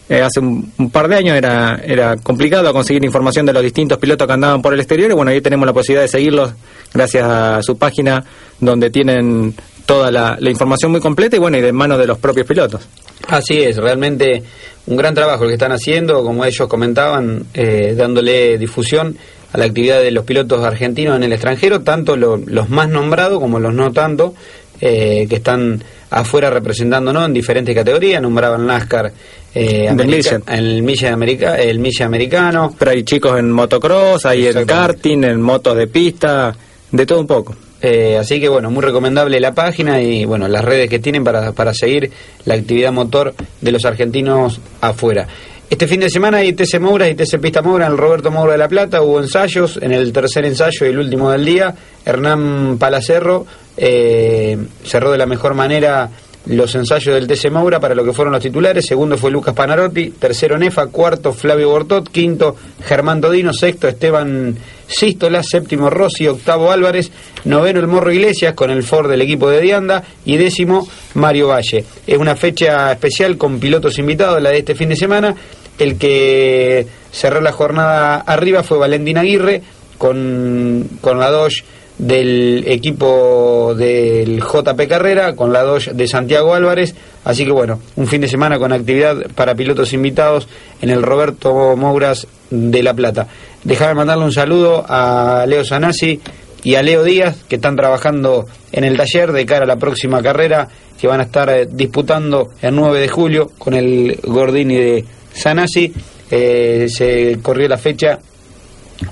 [0.09, 3.99] Eh, hace un, un par de años era, era complicado conseguir información de los distintos
[3.99, 6.53] pilotos que andaban por el exterior y bueno, ahí tenemos la posibilidad de seguirlos
[6.93, 8.25] gracias a su página
[8.59, 9.55] donde tienen
[9.87, 12.83] toda la, la información muy completa y bueno, y de manos de los propios pilotos.
[13.29, 14.43] Así es, realmente
[14.87, 19.17] un gran trabajo el que están haciendo, como ellos comentaban, eh, dándole difusión
[19.53, 23.39] a la actividad de los pilotos argentinos en el extranjero, tanto lo- los más nombrados
[23.39, 24.35] como los no tanto,
[24.81, 29.13] eh, que están afuera representándonos en diferentes categorías, nombraban NASCAR,
[29.55, 34.65] eh, America- el Milla America, el Milla americano, Pero hay chicos en motocross, hay en
[34.67, 36.55] karting, en motos de pista,
[36.91, 37.55] de todo un poco.
[37.85, 41.51] Eh, así que bueno, muy recomendable la página y bueno, las redes que tienen para,
[41.51, 42.13] para seguir
[42.45, 45.27] la actividad motor de los argentinos afuera.
[45.69, 48.53] Este fin de semana hay TC Moura y TC Pista Moura en el Roberto Moura
[48.53, 52.77] de la Plata, hubo ensayos, en el tercer ensayo y el último del día, Hernán
[52.79, 56.11] Palacerro eh, cerró de la mejor manera
[56.47, 60.11] los ensayos del TC Moura para lo que fueron los titulares, segundo fue Lucas Panarotti,
[60.11, 64.55] tercero Nefa, cuarto Flavio Bortot, quinto Germán Todino, sexto Esteban
[64.93, 67.11] Sístola, séptimo Rossi, octavo Álvarez,
[67.45, 71.85] noveno el Morro Iglesias con el Ford del equipo de Dianda y décimo Mario Valle.
[72.07, 75.35] Es una fecha especial con pilotos invitados, la de este fin de semana.
[75.79, 79.63] El que cerró la jornada arriba fue Valentín Aguirre
[79.97, 81.65] con, con la Dodge
[81.99, 86.95] del equipo del JP Carrera, con la Dodge de Santiago Álvarez.
[87.25, 90.49] Así que bueno, un fin de semana con actividad para pilotos invitados
[90.81, 93.29] en el Roberto Mouras de La Plata.
[93.65, 96.21] Déjame mandarle un saludo a Leo Sanasi,
[96.65, 100.23] y a Leo Díaz, que están trabajando en el taller de cara a la próxima
[100.23, 100.69] carrera,
[101.01, 105.93] que van a estar eh, disputando el 9 de julio con el Gordini de Sanasi.
[106.31, 108.21] Eh, se corrió la fecha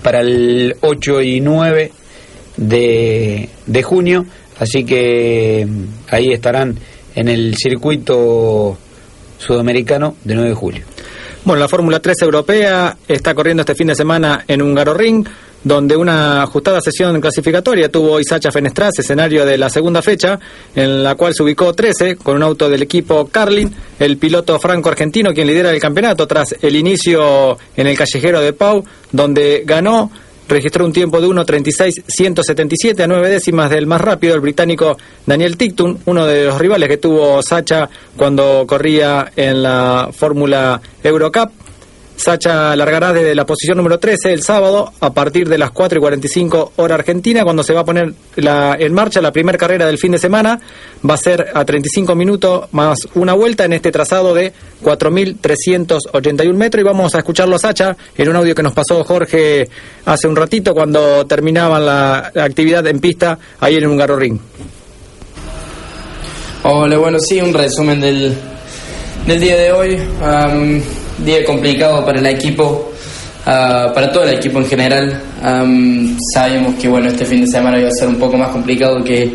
[0.03, 1.93] para el 8 y 9
[2.57, 4.27] de, de junio,
[4.59, 6.79] así que mm, ahí estarán
[7.15, 8.79] en el circuito
[9.39, 10.90] sudamericano de 9 de julio.
[11.43, 15.27] Bueno, la Fórmula 3 europea está corriendo este fin de semana en un Ring,
[15.65, 20.39] donde una ajustada sesión clasificatoria tuvo Isacha Fenestras, escenario de la segunda fecha,
[20.75, 25.33] en la cual se ubicó 13 con un auto del equipo Carlin, el piloto franco-argentino
[25.33, 30.11] quien lidera el campeonato tras el inicio en el callejero de Pau, donde ganó
[30.51, 35.99] registró un tiempo de 1.36.177 a nueve décimas del más rápido, el británico Daniel Tictum,
[36.07, 41.70] uno de los rivales que tuvo Sacha cuando corría en la Fórmula Eurocup.
[42.21, 46.01] Sacha largará desde la posición número 13 el sábado a partir de las 4 y
[46.01, 49.99] 45 hora argentina, cuando se va a poner la, en marcha la primera carrera del
[49.99, 50.61] fin de semana.
[51.09, 54.53] Va a ser a 35 minutos más una vuelta en este trazado de
[54.83, 56.83] 4.381 metros.
[56.83, 59.69] Y vamos a escucharlo a Sacha en un audio que nos pasó Jorge
[60.05, 64.39] hace un ratito cuando terminaban la, actividad en pista ahí en un Ring.
[66.65, 68.35] Hola, bueno, sí, un resumen del,
[69.27, 69.99] del día de hoy.
[71.25, 72.93] Día complicado para el equipo,
[73.47, 75.23] uh, para todo el equipo en general.
[75.43, 79.03] Um, sabemos que bueno, este fin de semana iba a ser un poco más complicado
[79.03, 79.35] que,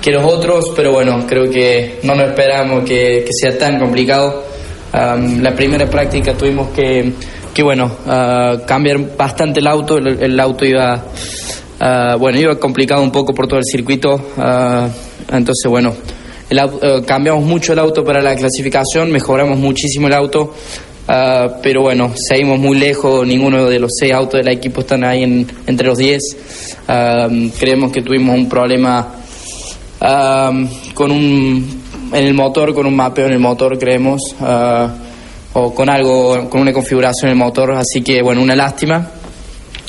[0.00, 4.44] que los otros, pero bueno, creo que no nos esperamos que, que sea tan complicado.
[4.92, 7.12] Um, la primera práctica tuvimos que,
[7.54, 13.00] que bueno, uh, cambiar bastante el auto, el, el auto iba, uh, bueno, iba complicado
[13.00, 14.88] un poco por todo el circuito, uh,
[15.32, 15.94] entonces bueno,
[16.48, 20.54] el, uh, cambiamos mucho el auto para la clasificación, mejoramos muchísimo el auto,
[21.10, 25.22] uh, pero bueno, seguimos muy lejos, ninguno de los seis autos del equipo están ahí
[25.24, 26.22] en- entre los 10.
[26.88, 29.14] Um, creemos que tuvimos un problema
[30.00, 31.80] um, con un
[32.12, 34.88] en el motor, con un mapeo en el motor, creemos, uh,
[35.52, 39.10] o con algo, con una configuración en el motor, así que bueno, una lástima.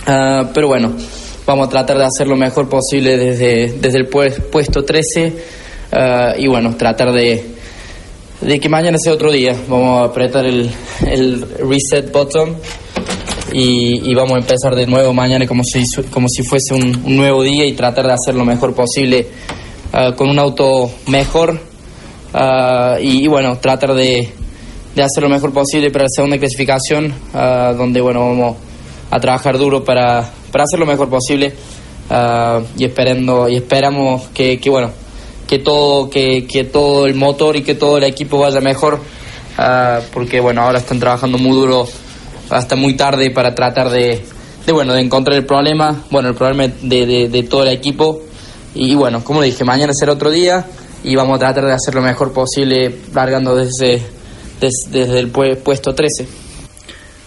[0.08, 0.94] Uh, pero bueno,
[1.46, 5.34] vamos a tratar de hacer lo mejor posible desde, desde el pues- puesto 13
[5.94, 7.51] uh, y bueno, tratar de,
[8.42, 9.56] de que mañana sea otro día.
[9.68, 10.70] Vamos a apretar el,
[11.08, 12.58] el reset button
[13.54, 17.44] y, y vamos a empezar de nuevo mañana como si, como si fuese un, nuevo
[17.44, 19.28] día y tratar de hacer lo mejor posible
[19.94, 21.60] uh, con un auto mejor
[22.34, 24.30] uh, y, bueno, tratar de,
[24.96, 28.58] de hacer lo mejor posible para la segunda clasificación, uh, donde bueno, vamos
[29.12, 31.54] a trabajar duro para, para hacer lo mejor posible
[32.78, 34.92] y esperando y esperamos que, que bueno
[35.48, 38.96] que todo que, que todo el motor y que todo el equipo vaya mejor
[39.58, 41.88] uh, porque bueno ahora están trabajando muy duro
[42.50, 44.22] hasta muy tarde para tratar de,
[44.66, 48.22] de bueno de encontrar el problema bueno el problema de, de, todo el equipo
[48.74, 50.66] y bueno como dije mañana será otro día
[51.04, 54.02] y vamos a tratar de hacer lo mejor posible largando desde
[54.62, 56.28] des- desde el pue- puesto 13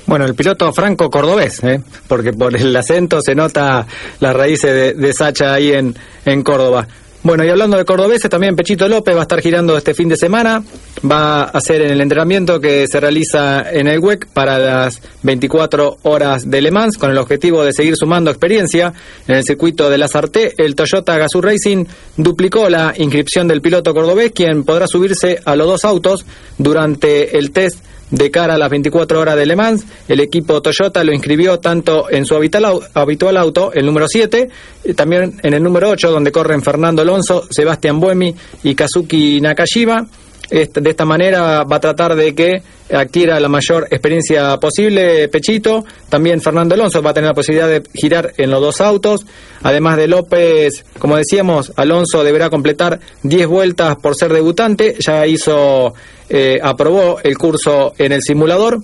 [0.06, 1.80] Bueno, el piloto franco cordobés, ¿eh?
[2.08, 3.86] porque por el acento se nota
[4.20, 5.96] las raíces de, de Sacha ahí en,
[6.26, 6.86] en Córdoba.
[7.24, 10.16] Bueno, y hablando de cordobeses, también Pechito López va a estar girando este fin de
[10.18, 10.62] semana.
[11.10, 16.00] Va a hacer en el entrenamiento que se realiza en el WEC para las 24
[16.02, 18.92] horas de Le Mans, con el objetivo de seguir sumando experiencia
[19.26, 20.52] en el circuito de la Sarté.
[20.58, 21.86] El Toyota Gazoo Racing
[22.18, 26.26] duplicó la inscripción del piloto cordobés, quien podrá subirse a los dos autos
[26.58, 29.84] durante el test de cara a las 24 horas de Le Mans.
[30.08, 34.48] El equipo Toyota lo inscribió tanto en su habitual, au- habitual auto, el número 7,
[34.84, 40.06] y también en el número 8, donde corren Fernando Alonso, Sebastián Buemi y Kazuki Nakashima.
[40.50, 45.84] De esta manera va a tratar de que adquiera la mayor experiencia posible Pechito.
[46.08, 49.26] También Fernando Alonso va a tener la posibilidad de girar en los dos autos.
[49.62, 54.96] Además de López, como decíamos, Alonso deberá completar 10 vueltas por ser debutante.
[55.00, 55.94] Ya hizo,
[56.28, 58.80] eh, aprobó el curso en el simulador.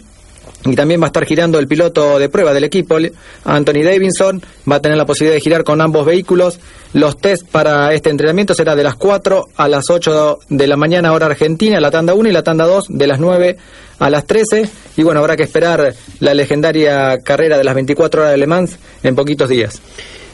[0.65, 2.99] Y también va a estar girando el piloto de prueba del equipo,
[3.45, 4.43] Anthony Davidson.
[4.71, 6.61] Va a tener la posibilidad de girar con ambos vehículos.
[6.93, 11.13] Los test para este entrenamiento será de las 4 a las 8 de la mañana,
[11.13, 13.57] hora argentina, la tanda 1 y la tanda 2 de las 9
[13.99, 14.69] a las 13.
[14.97, 18.79] Y bueno, habrá que esperar la legendaria carrera de las 24 horas de Le Mans
[19.03, 19.81] en poquitos días.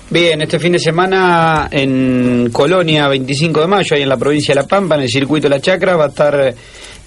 [0.08, 4.60] Bien, este fin de semana en Colonia, 25 de mayo, ahí en la provincia de
[4.60, 6.54] La Pampa, en el circuito La Chacra, va a estar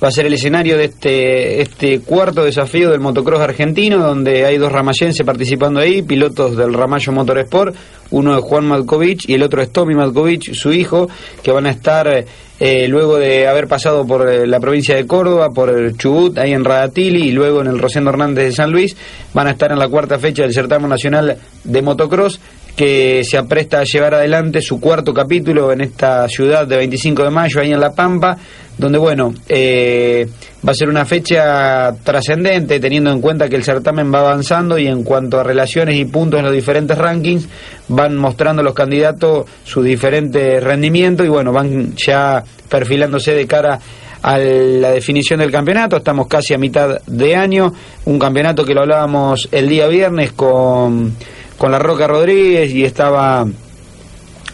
[0.02, 4.58] va a ser el escenario de este este cuarto desafío del motocross argentino, donde hay
[4.58, 7.76] dos ramayenses participando ahí, pilotos del Ramallo Motorsport,
[8.12, 11.10] uno es Juan Matkovich y el otro es Tommy Matkovich, su hijo,
[11.44, 12.26] que van a estar
[12.60, 16.54] eh, luego de haber pasado por eh, la provincia de Córdoba, por el Chubut, ahí
[16.54, 18.96] en Radatili, y luego en el Rosendo Hernández de San Luis,
[19.34, 22.40] van a estar en la cuarta fecha del certamen nacional de motocross
[22.76, 27.30] que se apresta a llevar adelante su cuarto capítulo en esta ciudad de 25 de
[27.30, 28.38] mayo, ahí en La Pampa,
[28.80, 30.26] donde, bueno, eh,
[30.66, 34.88] va a ser una fecha trascendente, teniendo en cuenta que el certamen va avanzando y
[34.88, 37.50] en cuanto a relaciones y puntos en los diferentes rankings,
[37.90, 43.80] van mostrando los candidatos su diferente rendimiento y, bueno, van ya perfilándose de cara
[44.22, 45.98] a la definición del campeonato.
[45.98, 47.74] Estamos casi a mitad de año,
[48.06, 51.16] un campeonato que lo hablábamos el día viernes con,
[51.58, 53.46] con la Roca Rodríguez y estaba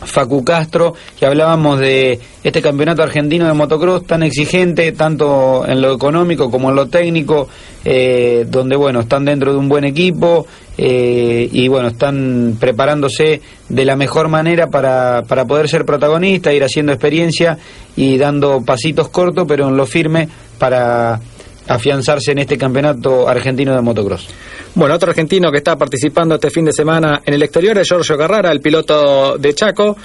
[0.04, 5.94] Facu Castro y hablábamos de este campeonato argentino de motocross tan exigente, tanto en lo
[5.94, 7.48] económico como en lo técnico,
[7.84, 10.46] eh, donde bueno, están dentro de un buen equipo
[10.78, 16.64] eh, y bueno, están preparándose de la mejor manera para, para poder ser protagonistas, ir
[16.64, 17.58] haciendo experiencia
[17.96, 20.28] y dando pasitos cortos, pero en lo firme
[20.60, 21.20] para
[21.68, 24.28] afianzarse en este campeonato argentino de motocross.
[24.76, 28.18] Bueno, otro argentino que está participando este fin de semana en el exterior es Giorgio
[28.18, 29.96] Carrara, el piloto de Chaco.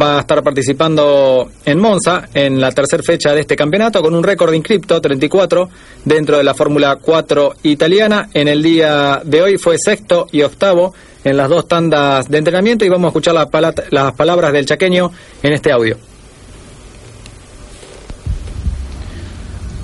[0.00, 4.22] Va a estar participando en Monza en la tercera fecha de este campeonato con un
[4.22, 5.68] récord inscripto, 34,
[6.04, 8.28] dentro de la Fórmula 4 italiana.
[8.34, 10.92] En el día de hoy fue sexto y octavo
[11.24, 14.66] en las dos tandas de entrenamiento y vamos a escuchar las, pala- las palabras del
[14.66, 15.10] chaqueño
[15.42, 15.96] en este audio.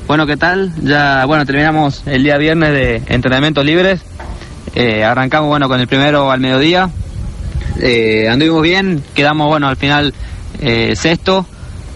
[0.07, 0.71] Bueno, ¿qué tal?
[0.83, 4.03] Ya, bueno, terminamos el día viernes de entrenamientos libres.
[4.75, 6.91] Eh, arrancamos, bueno, con el primero al mediodía.
[7.81, 10.13] Eh, anduvimos bien, quedamos, bueno, al final
[10.61, 11.47] eh, sexto.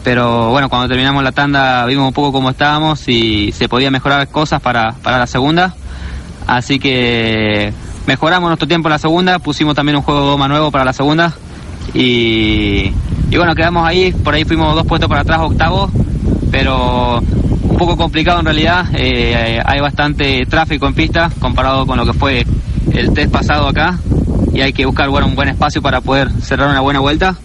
[0.04, 4.26] Pero bueno, cuando terminamos la tanda vimos un poco cómo estábamos y se podía mejorar
[4.28, 5.74] cosas para, para la segunda.
[6.46, 7.74] Así que
[8.06, 10.94] mejoramos nuestro tiempo en la segunda, pusimos también un juego de goma nuevo para la
[10.94, 11.34] segunda.
[11.92, 12.90] Y,
[13.30, 15.90] y bueno, quedamos ahí, por ahí fuimos dos puestos para atrás, octavo,
[16.50, 17.22] pero
[17.78, 18.86] poco complicado en realidad.
[18.94, 22.44] eh, hay bastante tráfico en pista comparado con lo que fue
[22.92, 23.98] el test pasado acá
[24.52, 27.36] y hay que buscar bueno, un buen espacio para poder cerrar una buena vuelta.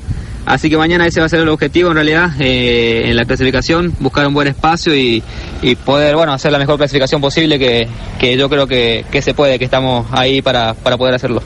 [0.45, 3.93] Así que mañana ese va a ser el objetivo en realidad eh, en la clasificación,
[3.99, 5.23] buscar un buen espacio y,
[5.61, 7.87] y poder bueno hacer la mejor clasificación posible que,
[8.19, 11.41] que yo creo que, que se puede, que estamos ahí para, para poder hacerlo.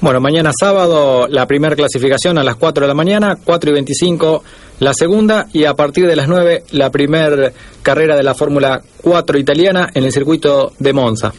[0.00, 4.44] Bueno, mañana sábado la primera clasificación a las 4 de la mañana, 4 y 25
[4.80, 7.52] la segunda y a partir de las 9 la primera
[7.82, 11.32] carrera de la Fórmula 4 italiana en el circuito de Monza.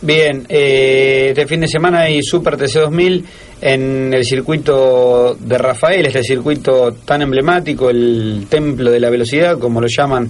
[0.00, 3.24] Bien, eh, este fin de semana hay Super TC2000
[3.60, 9.80] en el circuito de Rafael, este circuito tan emblemático, el templo de la velocidad, como
[9.80, 10.28] lo llaman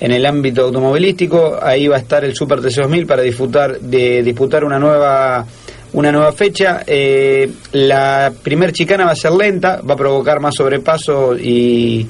[0.00, 1.58] en el ámbito automovilístico.
[1.60, 5.46] Ahí va a estar el Super TC2000 para disputar, de, disputar una nueva
[5.92, 6.82] una nueva fecha.
[6.86, 12.08] Eh, la primer chicana va a ser lenta, va a provocar más sobrepaso y,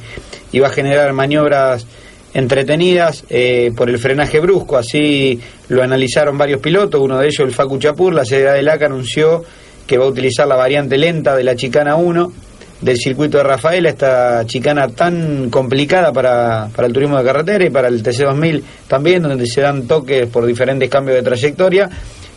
[0.60, 1.86] va a generar maniobras
[2.34, 4.76] entretenidas eh, por el frenaje brusco.
[4.76, 8.82] Así lo analizaron varios pilotos, uno de ellos, el Facu Chapur, la sede de LAC
[8.82, 9.44] anunció
[9.86, 12.32] que va a utilizar la variante lenta de la chicana 1
[12.80, 17.70] del circuito de Rafaela, esta chicana tan complicada para, para el turismo de carretera y
[17.70, 21.88] para el TC2000 también, donde se dan toques por diferentes cambios de trayectoria.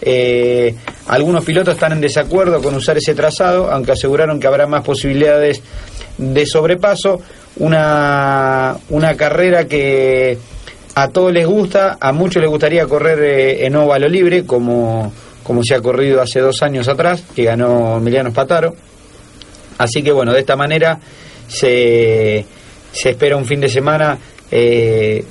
[0.01, 0.75] Eh,
[1.07, 5.61] algunos pilotos están en desacuerdo con usar ese trazado, aunque aseguraron que habrá más posibilidades
[6.17, 7.21] de sobrepaso.
[7.57, 10.37] Una, una carrera que
[10.95, 15.61] a todos les gusta, a muchos les gustaría correr eh, en óvalo libre, como, como
[15.63, 18.75] se ha corrido hace dos años atrás, que ganó Emiliano Spataro.
[19.77, 20.99] Así que bueno, de esta manera
[21.47, 22.45] se,
[22.91, 24.17] se espera un fin de semana
[24.51, 25.23] eh,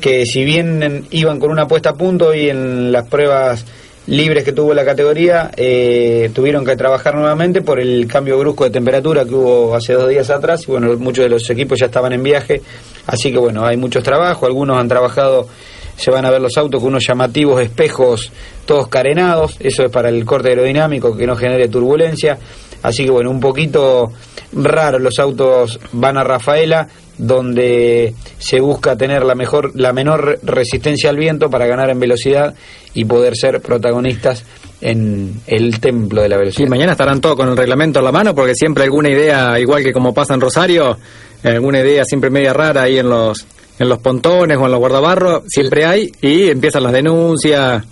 [0.00, 3.64] que si bien en- iban con una puesta a punto y en las pruebas
[4.06, 8.70] libres que tuvo la categoría, eh, tuvieron que trabajar nuevamente por el cambio brusco de
[8.70, 12.12] temperatura que hubo hace dos días atrás y bueno, muchos de los equipos ya estaban
[12.12, 12.62] en viaje,
[13.06, 15.48] así que bueno, hay muchos trabajos, algunos han trabajado
[15.96, 18.32] se van a ver los autos con unos llamativos espejos
[18.64, 22.38] todos carenados, eso es para el corte aerodinámico que no genere turbulencia,
[22.82, 24.12] así que bueno, un poquito
[24.52, 26.88] raro los autos van a Rafaela
[27.20, 32.54] donde se busca tener la mejor la menor resistencia al viento para ganar en velocidad
[32.94, 34.44] y poder ser protagonistas
[34.80, 36.68] en el templo de la velocidad.
[36.68, 39.92] mañana estarán todos con el reglamento en la mano porque siempre alguna idea, igual que
[39.92, 40.96] como pasa en Rosario,
[41.44, 43.46] eh, alguna idea siempre media rara ahí en los
[43.78, 47.84] en los pontones o en los guardabarros, siempre hay y empiezan las denuncias.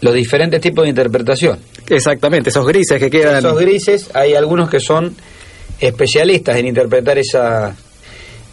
[0.00, 1.58] Los diferentes tipos de interpretación.
[1.88, 3.38] Exactamente, esos grises que quedan.
[3.38, 5.14] Esos grises, hay algunos que son
[5.80, 7.74] especialistas en interpretar esa,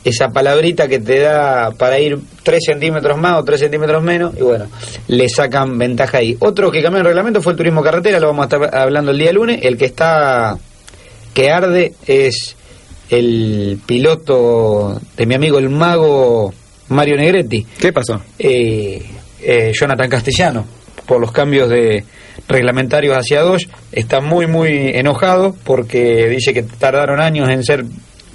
[0.04, 4.42] esa palabrita que te da para ir 3 centímetros más o 3 centímetros menos, y
[4.42, 4.68] bueno,
[5.08, 6.38] le sacan ventaja ahí.
[6.40, 9.18] Otro que cambió el reglamento fue el turismo carretera, lo vamos a estar hablando el
[9.20, 9.60] día lunes.
[9.64, 10.58] El que está,
[11.34, 12.56] que arde, es
[13.10, 16.54] el piloto de mi amigo el mago
[16.90, 18.22] Mario Negretti ¿Qué pasó?
[18.38, 19.04] eh,
[19.42, 20.66] eh, Jonathan Castellano
[21.08, 22.04] por los cambios de
[22.48, 27.84] reglamentarios hacia Dodge, está muy, muy enojado porque dice que tardaron años en ser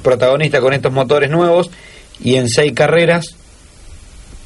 [0.05, 1.71] protagonista con estos motores nuevos
[2.23, 3.35] y en seis carreras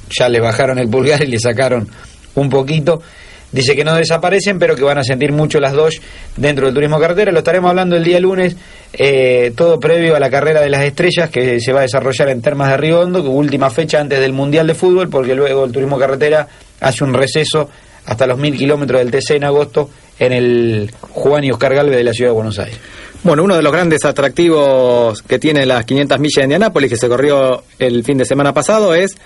[0.08, 1.86] ya le bajaron el pulgar y le sacaron
[2.34, 3.02] un poquito.
[3.50, 6.02] Dice que no desaparecen, pero que van a sentir mucho las Dodge
[6.36, 7.32] dentro del turismo carretera.
[7.32, 8.56] Lo estaremos hablando el día lunes,
[8.92, 12.42] eh, todo previo a la carrera de las estrellas que se va a desarrollar en
[12.42, 15.98] Termas de Riondo, que última fecha antes del Mundial de Fútbol, porque luego el turismo
[15.98, 16.46] carretera
[16.80, 17.70] hace un receso
[18.08, 22.04] hasta los mil kilómetros del TC en agosto en el Juan y Oscar Galvez de
[22.04, 22.78] la ciudad de Buenos Aires.
[23.22, 27.08] Bueno, uno de los grandes atractivos que tiene las 500 millas de Indianápolis, que se
[27.08, 29.16] corrió el fin de semana pasado, es,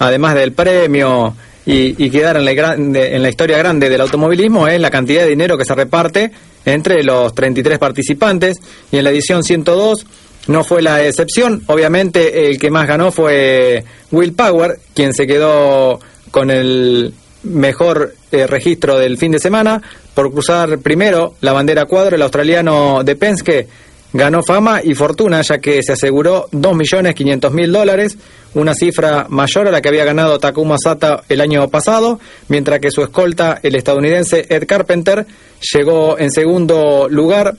[0.00, 4.90] además del premio y, quedar en la, en la historia grande del automovilismo, es la
[4.90, 6.32] cantidad de dinero que se reparte
[6.64, 8.58] entre los 33 participantes.
[8.90, 10.04] Y en la edición 102
[10.48, 11.62] no fue la excepción.
[11.68, 16.00] Obviamente, el que más ganó fue Will Power, quien se quedó
[16.32, 17.14] con el
[17.44, 19.82] mejor eh, registro del fin de semana
[20.14, 22.16] por cruzar primero la bandera cuadro.
[22.16, 23.68] El australiano de Penske
[24.12, 28.18] ganó fama y fortuna ya que se aseguró 2.500.000 dólares,
[28.54, 32.90] una cifra mayor a la que había ganado Takuma Sata el año pasado, mientras que
[32.90, 35.26] su escolta, el estadounidense Ed Carpenter,
[35.72, 37.54] llegó en segundo lugar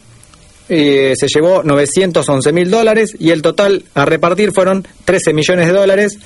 [0.69, 5.73] eh, se llevó 911 mil dólares y el total a repartir fueron 13 millones de
[5.73, 6.17] dólares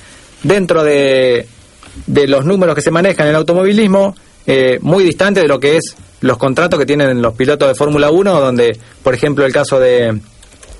[0.44, 1.46] dentro de,
[2.06, 4.14] de los números que se manejan en el automovilismo,
[4.46, 8.10] eh, muy distante de lo que es los contratos que tienen los pilotos de Fórmula
[8.10, 10.18] 1, donde, por ejemplo, el caso de,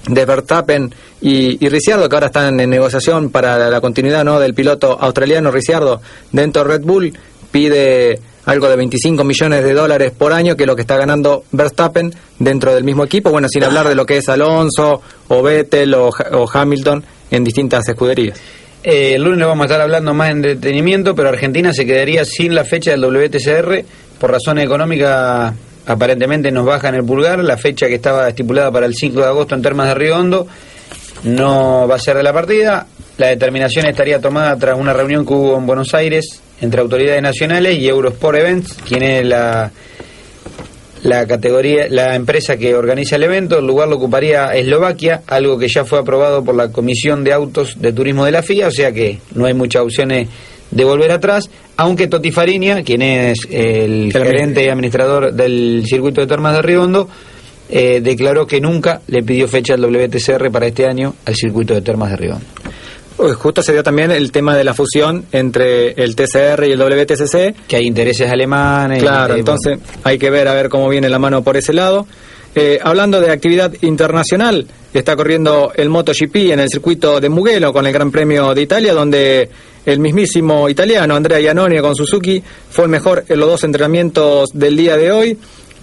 [0.09, 4.41] de Verstappen y, y Ricciardo, que ahora están en negociación para la, continuidad ¿no?
[4.41, 6.01] del piloto australiano Ricciardo
[6.33, 7.13] dentro de Red Bull,
[7.51, 11.45] pide algo de 25 millones de dólares por año, que es lo que está ganando
[11.53, 15.95] Verstappen dentro del mismo equipo, bueno, sin hablar de lo que es Alonso o Vettel
[15.95, 18.41] o Hamilton en distintas escuderías.
[18.91, 22.55] Eh, el lunes vamos a estar hablando más de entretenimiento, pero Argentina se quedaría sin
[22.55, 23.84] la fecha del WTCR
[24.18, 25.53] por razones económicas.
[25.84, 27.41] Aparentemente nos bajan el pulgar.
[27.41, 30.47] La fecha que estaba estipulada para el 5 de agosto en Termas de Río Hondo
[31.24, 32.86] no va a ser de la partida.
[33.18, 37.76] La determinación estaría tomada tras una reunión que hubo en Buenos Aires entre autoridades nacionales
[37.76, 39.70] y Eurosport Events, quien es la,
[41.03, 43.59] la categoría, la empresa que organiza el evento.
[43.59, 47.80] El lugar lo ocuparía Eslovaquia, algo que ya fue aprobado por la Comisión de Autos
[47.80, 50.28] de Turismo de la FIA, o sea que no hay muchas opciones
[50.70, 56.26] de volver atrás, aunque Toti Fariña, quien es el gerente y administrador del circuito de
[56.26, 57.09] Termas de Riondo,
[57.70, 61.82] eh, declaró que nunca le pidió fecha al WTCR para este año al circuito de
[61.82, 62.44] Termas de Riondo.
[63.19, 67.66] Justo se dio también el tema de la fusión entre el TCR y el WTCC.
[67.66, 69.03] Que hay intereses alemanes.
[69.03, 72.07] Claro, eh, entonces hay que ver a ver cómo viene la mano por ese lado.
[72.55, 77.87] Eh, hablando de actividad internacional, está corriendo el MotoGP en el circuito de Mugello con
[77.87, 79.49] el Gran Premio de Italia, donde
[79.85, 84.77] el mismísimo italiano Andrea Iannone con Suzuki fue el mejor en los dos entrenamientos del
[84.77, 85.39] día de hoy.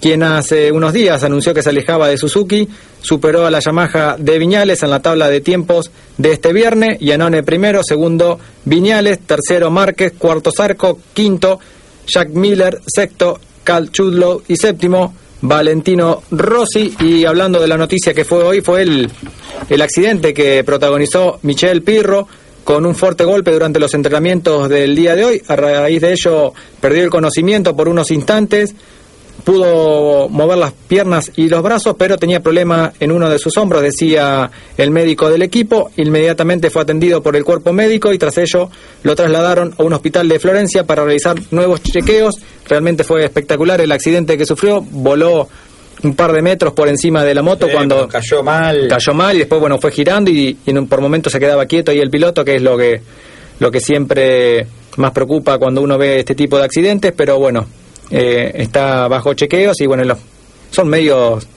[0.06, 2.70] Quien hace unos días anunció que se alejaba de Suzuki,
[3.02, 5.90] superó a la Yamaha de Viñales en la tabla de tiempos
[6.20, 7.02] de este viernes.
[7.02, 11.60] Iannone primero, segundo Viñales, tercero Márquez, cuarto Zarco, quinto
[12.06, 16.94] Jack Miller, sexto Cal Chudlow y séptimo Valentino Rossi.
[17.00, 19.10] Y hablando de la noticia que fue hoy, fue el,
[19.70, 22.28] el accidente que protagonizó Michel Pirro
[22.64, 25.42] con un fuerte golpe durante los entrenamientos del día de hoy.
[25.48, 28.76] A raíz de ello perdió el conocimiento por unos instantes.
[29.46, 33.84] Pudo mover las piernas y los brazos, pero tenía problema en uno de sus hombros,
[33.84, 35.92] decía el médico del equipo.
[35.98, 38.72] Inmediatamente fue atendido por el cuerpo médico y tras ello
[39.04, 42.36] lo trasladaron a un hospital de Florencia para realizar nuevos chequeos.
[42.68, 44.82] Realmente fue espectacular el accidente que sufrió.
[44.82, 45.48] Voló
[46.04, 48.88] un par de metros por encima de la moto cuando cayó mal.
[48.90, 51.68] cayó mal y después bueno fue girando y, y en un- por momentos se quedaba
[51.68, 53.00] quieto y el piloto que es lo que
[53.60, 54.68] lo que siempre
[54.98, 57.66] más preocupa cuando uno ve este tipo de accidentes pero bueno
[58.10, 60.20] eh, está bajo chequeos y bueno los,
[60.72, 61.48] son medios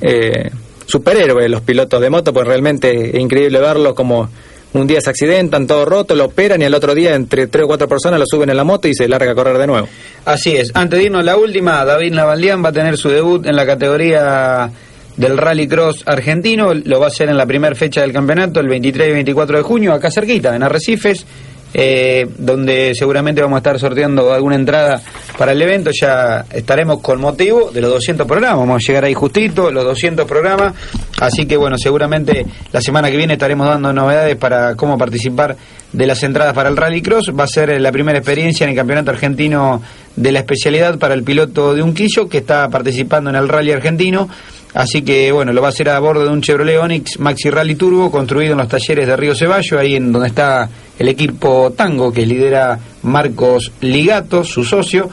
[0.00, 0.50] eh,
[0.86, 4.28] superhéroes los pilotos de moto pues realmente es increíble verlos como
[4.74, 7.68] un día se accidentan todo roto lo operan y al otro día entre tres o
[7.68, 9.88] cuatro personas lo suben en la moto y se larga a correr de nuevo
[10.24, 10.70] Así es.
[10.74, 14.70] Antes de irnos la última, David Navaldián va a tener su debut en la categoría
[15.16, 16.72] del Rally Cross argentino.
[16.74, 19.62] Lo va a hacer en la primera fecha del campeonato, el 23 y 24 de
[19.62, 21.26] junio, acá cerquita, en Arrecifes,
[21.74, 25.00] eh, donde seguramente vamos a estar sorteando alguna entrada
[25.38, 25.90] para el evento.
[25.98, 28.58] Ya estaremos con motivo de los 200 programas.
[28.58, 30.74] Vamos a llegar ahí justito, los 200 programas.
[31.20, 35.56] Así que bueno, seguramente la semana que viene estaremos dando novedades para cómo participar
[35.92, 37.32] de las entradas para el Rally Cross.
[37.38, 39.82] Va a ser la primera experiencia en el Campeonato Argentino
[40.16, 44.28] de la especialidad para el piloto de Unquillo que está participando en el Rally Argentino.
[44.74, 47.74] Así que bueno, lo va a hacer a bordo de un Chevrolet Onix Maxi Rally
[47.74, 50.68] Turbo construido en los talleres de Río Ceballo, ahí en donde está
[50.98, 55.10] el equipo Tango que lidera Marcos Ligato, su socio.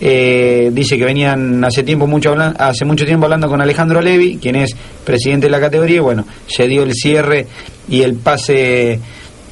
[0.00, 4.56] eh, dice que venían hace tiempo mucho hace mucho tiempo hablando con Alejandro Levi, quien
[4.56, 7.46] es presidente de la categoría, y bueno, se dio el cierre
[7.88, 8.98] y el pase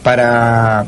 [0.02, 0.86] para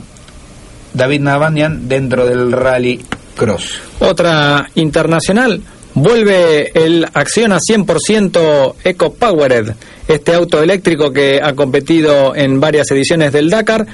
[0.95, 3.05] David Navandian dentro del Rally
[3.37, 3.81] Cross.
[3.99, 5.61] Otra internacional.
[5.95, 9.70] Vuelve el Acciona 100% Eco Powered,
[10.07, 13.86] este auto eléctrico que ha competido en varias ediciones del Dakar.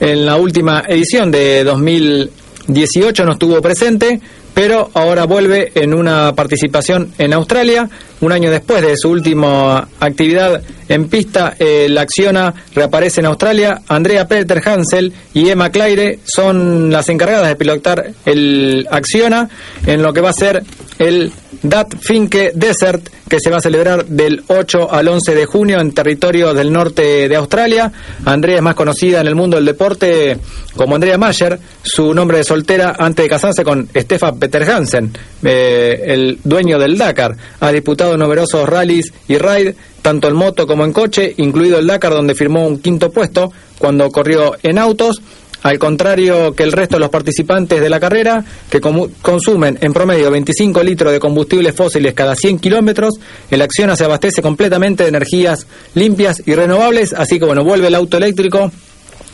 [0.00, 4.20] En la última edición de 2018 no estuvo presente,
[4.56, 7.90] pero ahora vuelve en una participación en Australia.
[8.22, 13.82] Un año después de su última actividad en pista, el Acciona reaparece en Australia.
[13.86, 19.46] Andrea Peter Hansel y Emma Claire son las encargadas de pilotar el Acciona
[19.86, 20.62] en lo que va a ser
[20.98, 21.34] el
[21.68, 25.92] Dat Finke Desert, que se va a celebrar del 8 al 11 de junio en
[25.92, 27.92] territorio del norte de Australia.
[28.24, 30.38] Andrea es más conocida en el mundo del deporte
[30.76, 35.12] como Andrea Mayer, su nombre de soltera antes de casarse con Stefan Peter Hansen,
[35.42, 37.36] eh, el dueño del Dakar.
[37.60, 42.12] Ha disputado numerosos rallies y ride, tanto en moto como en coche, incluido el Dakar,
[42.12, 45.20] donde firmó un quinto puesto cuando corrió en autos.
[45.66, 50.30] Al contrario que el resto de los participantes de la carrera, que consumen en promedio
[50.30, 53.14] 25 litros de combustibles fósiles cada 100 kilómetros,
[53.50, 57.96] el Acciona se abastece completamente de energías limpias y renovables, así que bueno, vuelve el
[57.96, 58.70] auto eléctrico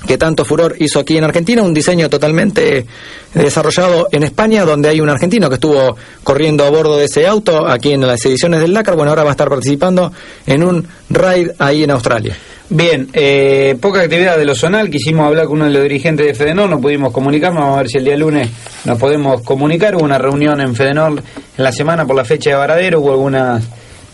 [0.07, 2.87] que tanto furor hizo aquí en Argentina, un diseño totalmente
[3.35, 7.69] desarrollado en España, donde hay un argentino que estuvo corriendo a bordo de ese auto
[7.69, 10.11] aquí en las ediciones del Dakar, bueno, ahora va a estar participando
[10.47, 12.39] en un ride ahí en Australia.
[12.75, 16.33] Bien, eh, poca actividad de lo zonal, quisimos hablar con uno de los dirigentes de
[16.33, 18.49] Fedenor, no pudimos comunicarnos, vamos a ver si el día lunes
[18.87, 19.95] nos podemos comunicar.
[19.95, 21.23] Hubo una reunión en Fedenor
[21.59, 23.63] en la semana por la fecha de Varadero, hubo algunas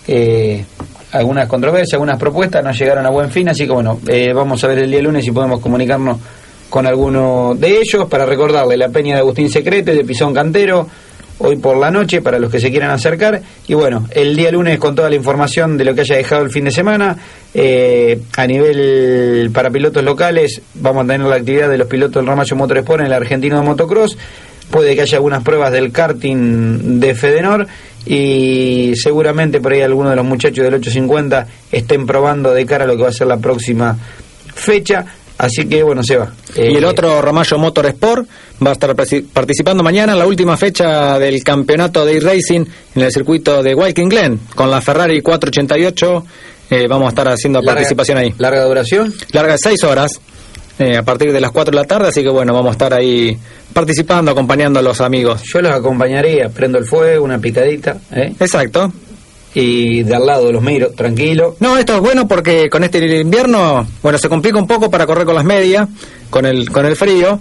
[0.09, 0.64] eh,
[1.12, 4.66] algunas controversias, algunas propuestas, no llegaron a buen fin, así que bueno, eh, vamos a
[4.66, 6.18] ver el día lunes si podemos comunicarnos
[6.68, 10.88] con alguno de ellos para recordarle la peña de Agustín Secrete, de Pisón Cantero,
[11.39, 13.41] hoy por la noche para los que se quieran acercar.
[13.66, 16.51] Y bueno, el día lunes con toda la información de lo que haya dejado el
[16.51, 17.16] fin de semana.
[17.55, 22.26] eh, a nivel para pilotos locales, vamos a tener la actividad de los pilotos del
[22.26, 24.16] Ramallo Motorsport en el argentino de motocross.
[24.70, 27.66] Puede que haya algunas pruebas del karting de Fedenor
[28.05, 32.86] y seguramente por ahí algunos de los muchachos del 850 estén probando de cara a
[32.86, 33.97] lo que va a ser la próxima
[34.55, 35.07] fecha.
[35.39, 36.32] Así que bueno, se va.
[36.57, 38.28] Y el otro Ramallo Motorsport
[38.66, 38.95] va a estar
[39.32, 42.64] participando mañana en la última fecha del campeonato de e-racing
[42.97, 46.24] en el circuito de Watkins Glen con la Ferrari 488.
[46.70, 48.34] eh, vamos a estar haciendo Larga- participación ahí.
[48.39, 49.14] ¿Larga duración?
[49.32, 50.11] Larga de 6 horas
[50.80, 52.93] eh, a partir de las 4 de la tarde, así que bueno, vamos a estar
[52.93, 53.36] ahí
[53.72, 55.43] participando, acompañando a los amigos.
[55.45, 58.32] Yo los acompañaría, prendo el fuego, una picadita, ¿eh?
[58.41, 58.93] Exacto.
[59.61, 61.56] Y de al lado los miro, tranquilo.
[61.61, 65.24] No, esto es bueno porque con este invierno, bueno, se complica un poco para correr
[65.24, 65.88] con las medias,
[66.30, 67.38] con el con el frío,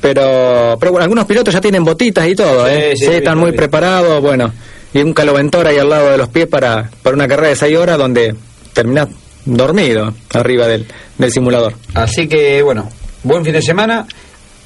[0.00, 2.92] pero pero bueno, algunos pilotos ya tienen botitas y todo, Sí, ¿eh?
[2.96, 4.52] sí, Sí, están muy preparados, bueno,
[4.92, 7.76] y un caloventor ahí al lado de los pies para, para una carrera de 6
[7.76, 8.34] horas donde
[8.72, 9.08] terminás
[9.44, 10.86] dormido arriba del,
[11.18, 11.74] del simulador.
[11.94, 12.88] Así que bueno,
[13.22, 14.06] buen fin de semana,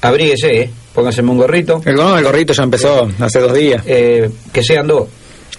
[0.01, 0.69] abríguese, ¿eh?
[0.93, 3.83] póngaseme un gorrito, El, no, el gorrito ya empezó hace dos días.
[3.85, 5.07] eh, que sean dos,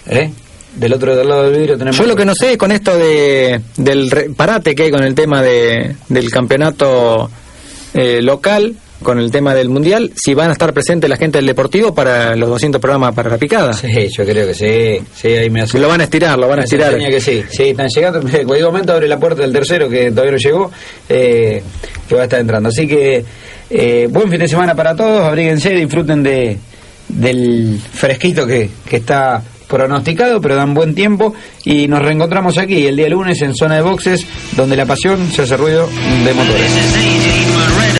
[0.07, 0.29] ¿eh?
[0.77, 1.97] Del otro del lado del vidrio tenemos...
[1.97, 5.15] Yo lo que no sé con esto de, del re- parate que hay con el
[5.15, 7.29] tema de, del campeonato
[7.95, 11.47] eh, local, con el tema del mundial, si van a estar presentes la gente del
[11.47, 13.73] deportivo para los 200 programas para la picada.
[13.73, 15.79] Sí, yo creo que sí, sí, ahí me hace...
[15.79, 16.95] Lo van a estirar, lo van a estirar.
[16.97, 18.19] que sí, sí, están llegando.
[18.37, 20.71] En cualquier momento abre la puerta del tercero que todavía no llegó,
[21.09, 21.63] eh,
[22.07, 22.69] que va a estar entrando.
[22.69, 23.23] Así que
[23.69, 26.57] eh, buen fin de semana para todos, abríguense, disfruten de
[27.09, 31.33] del fresquito que, que está pronosticado, pero dan buen tiempo.
[31.63, 35.43] Y nos reencontramos aquí el día lunes en zona de boxes, donde la pasión se
[35.43, 35.87] hace ruido
[36.25, 37.87] de motores.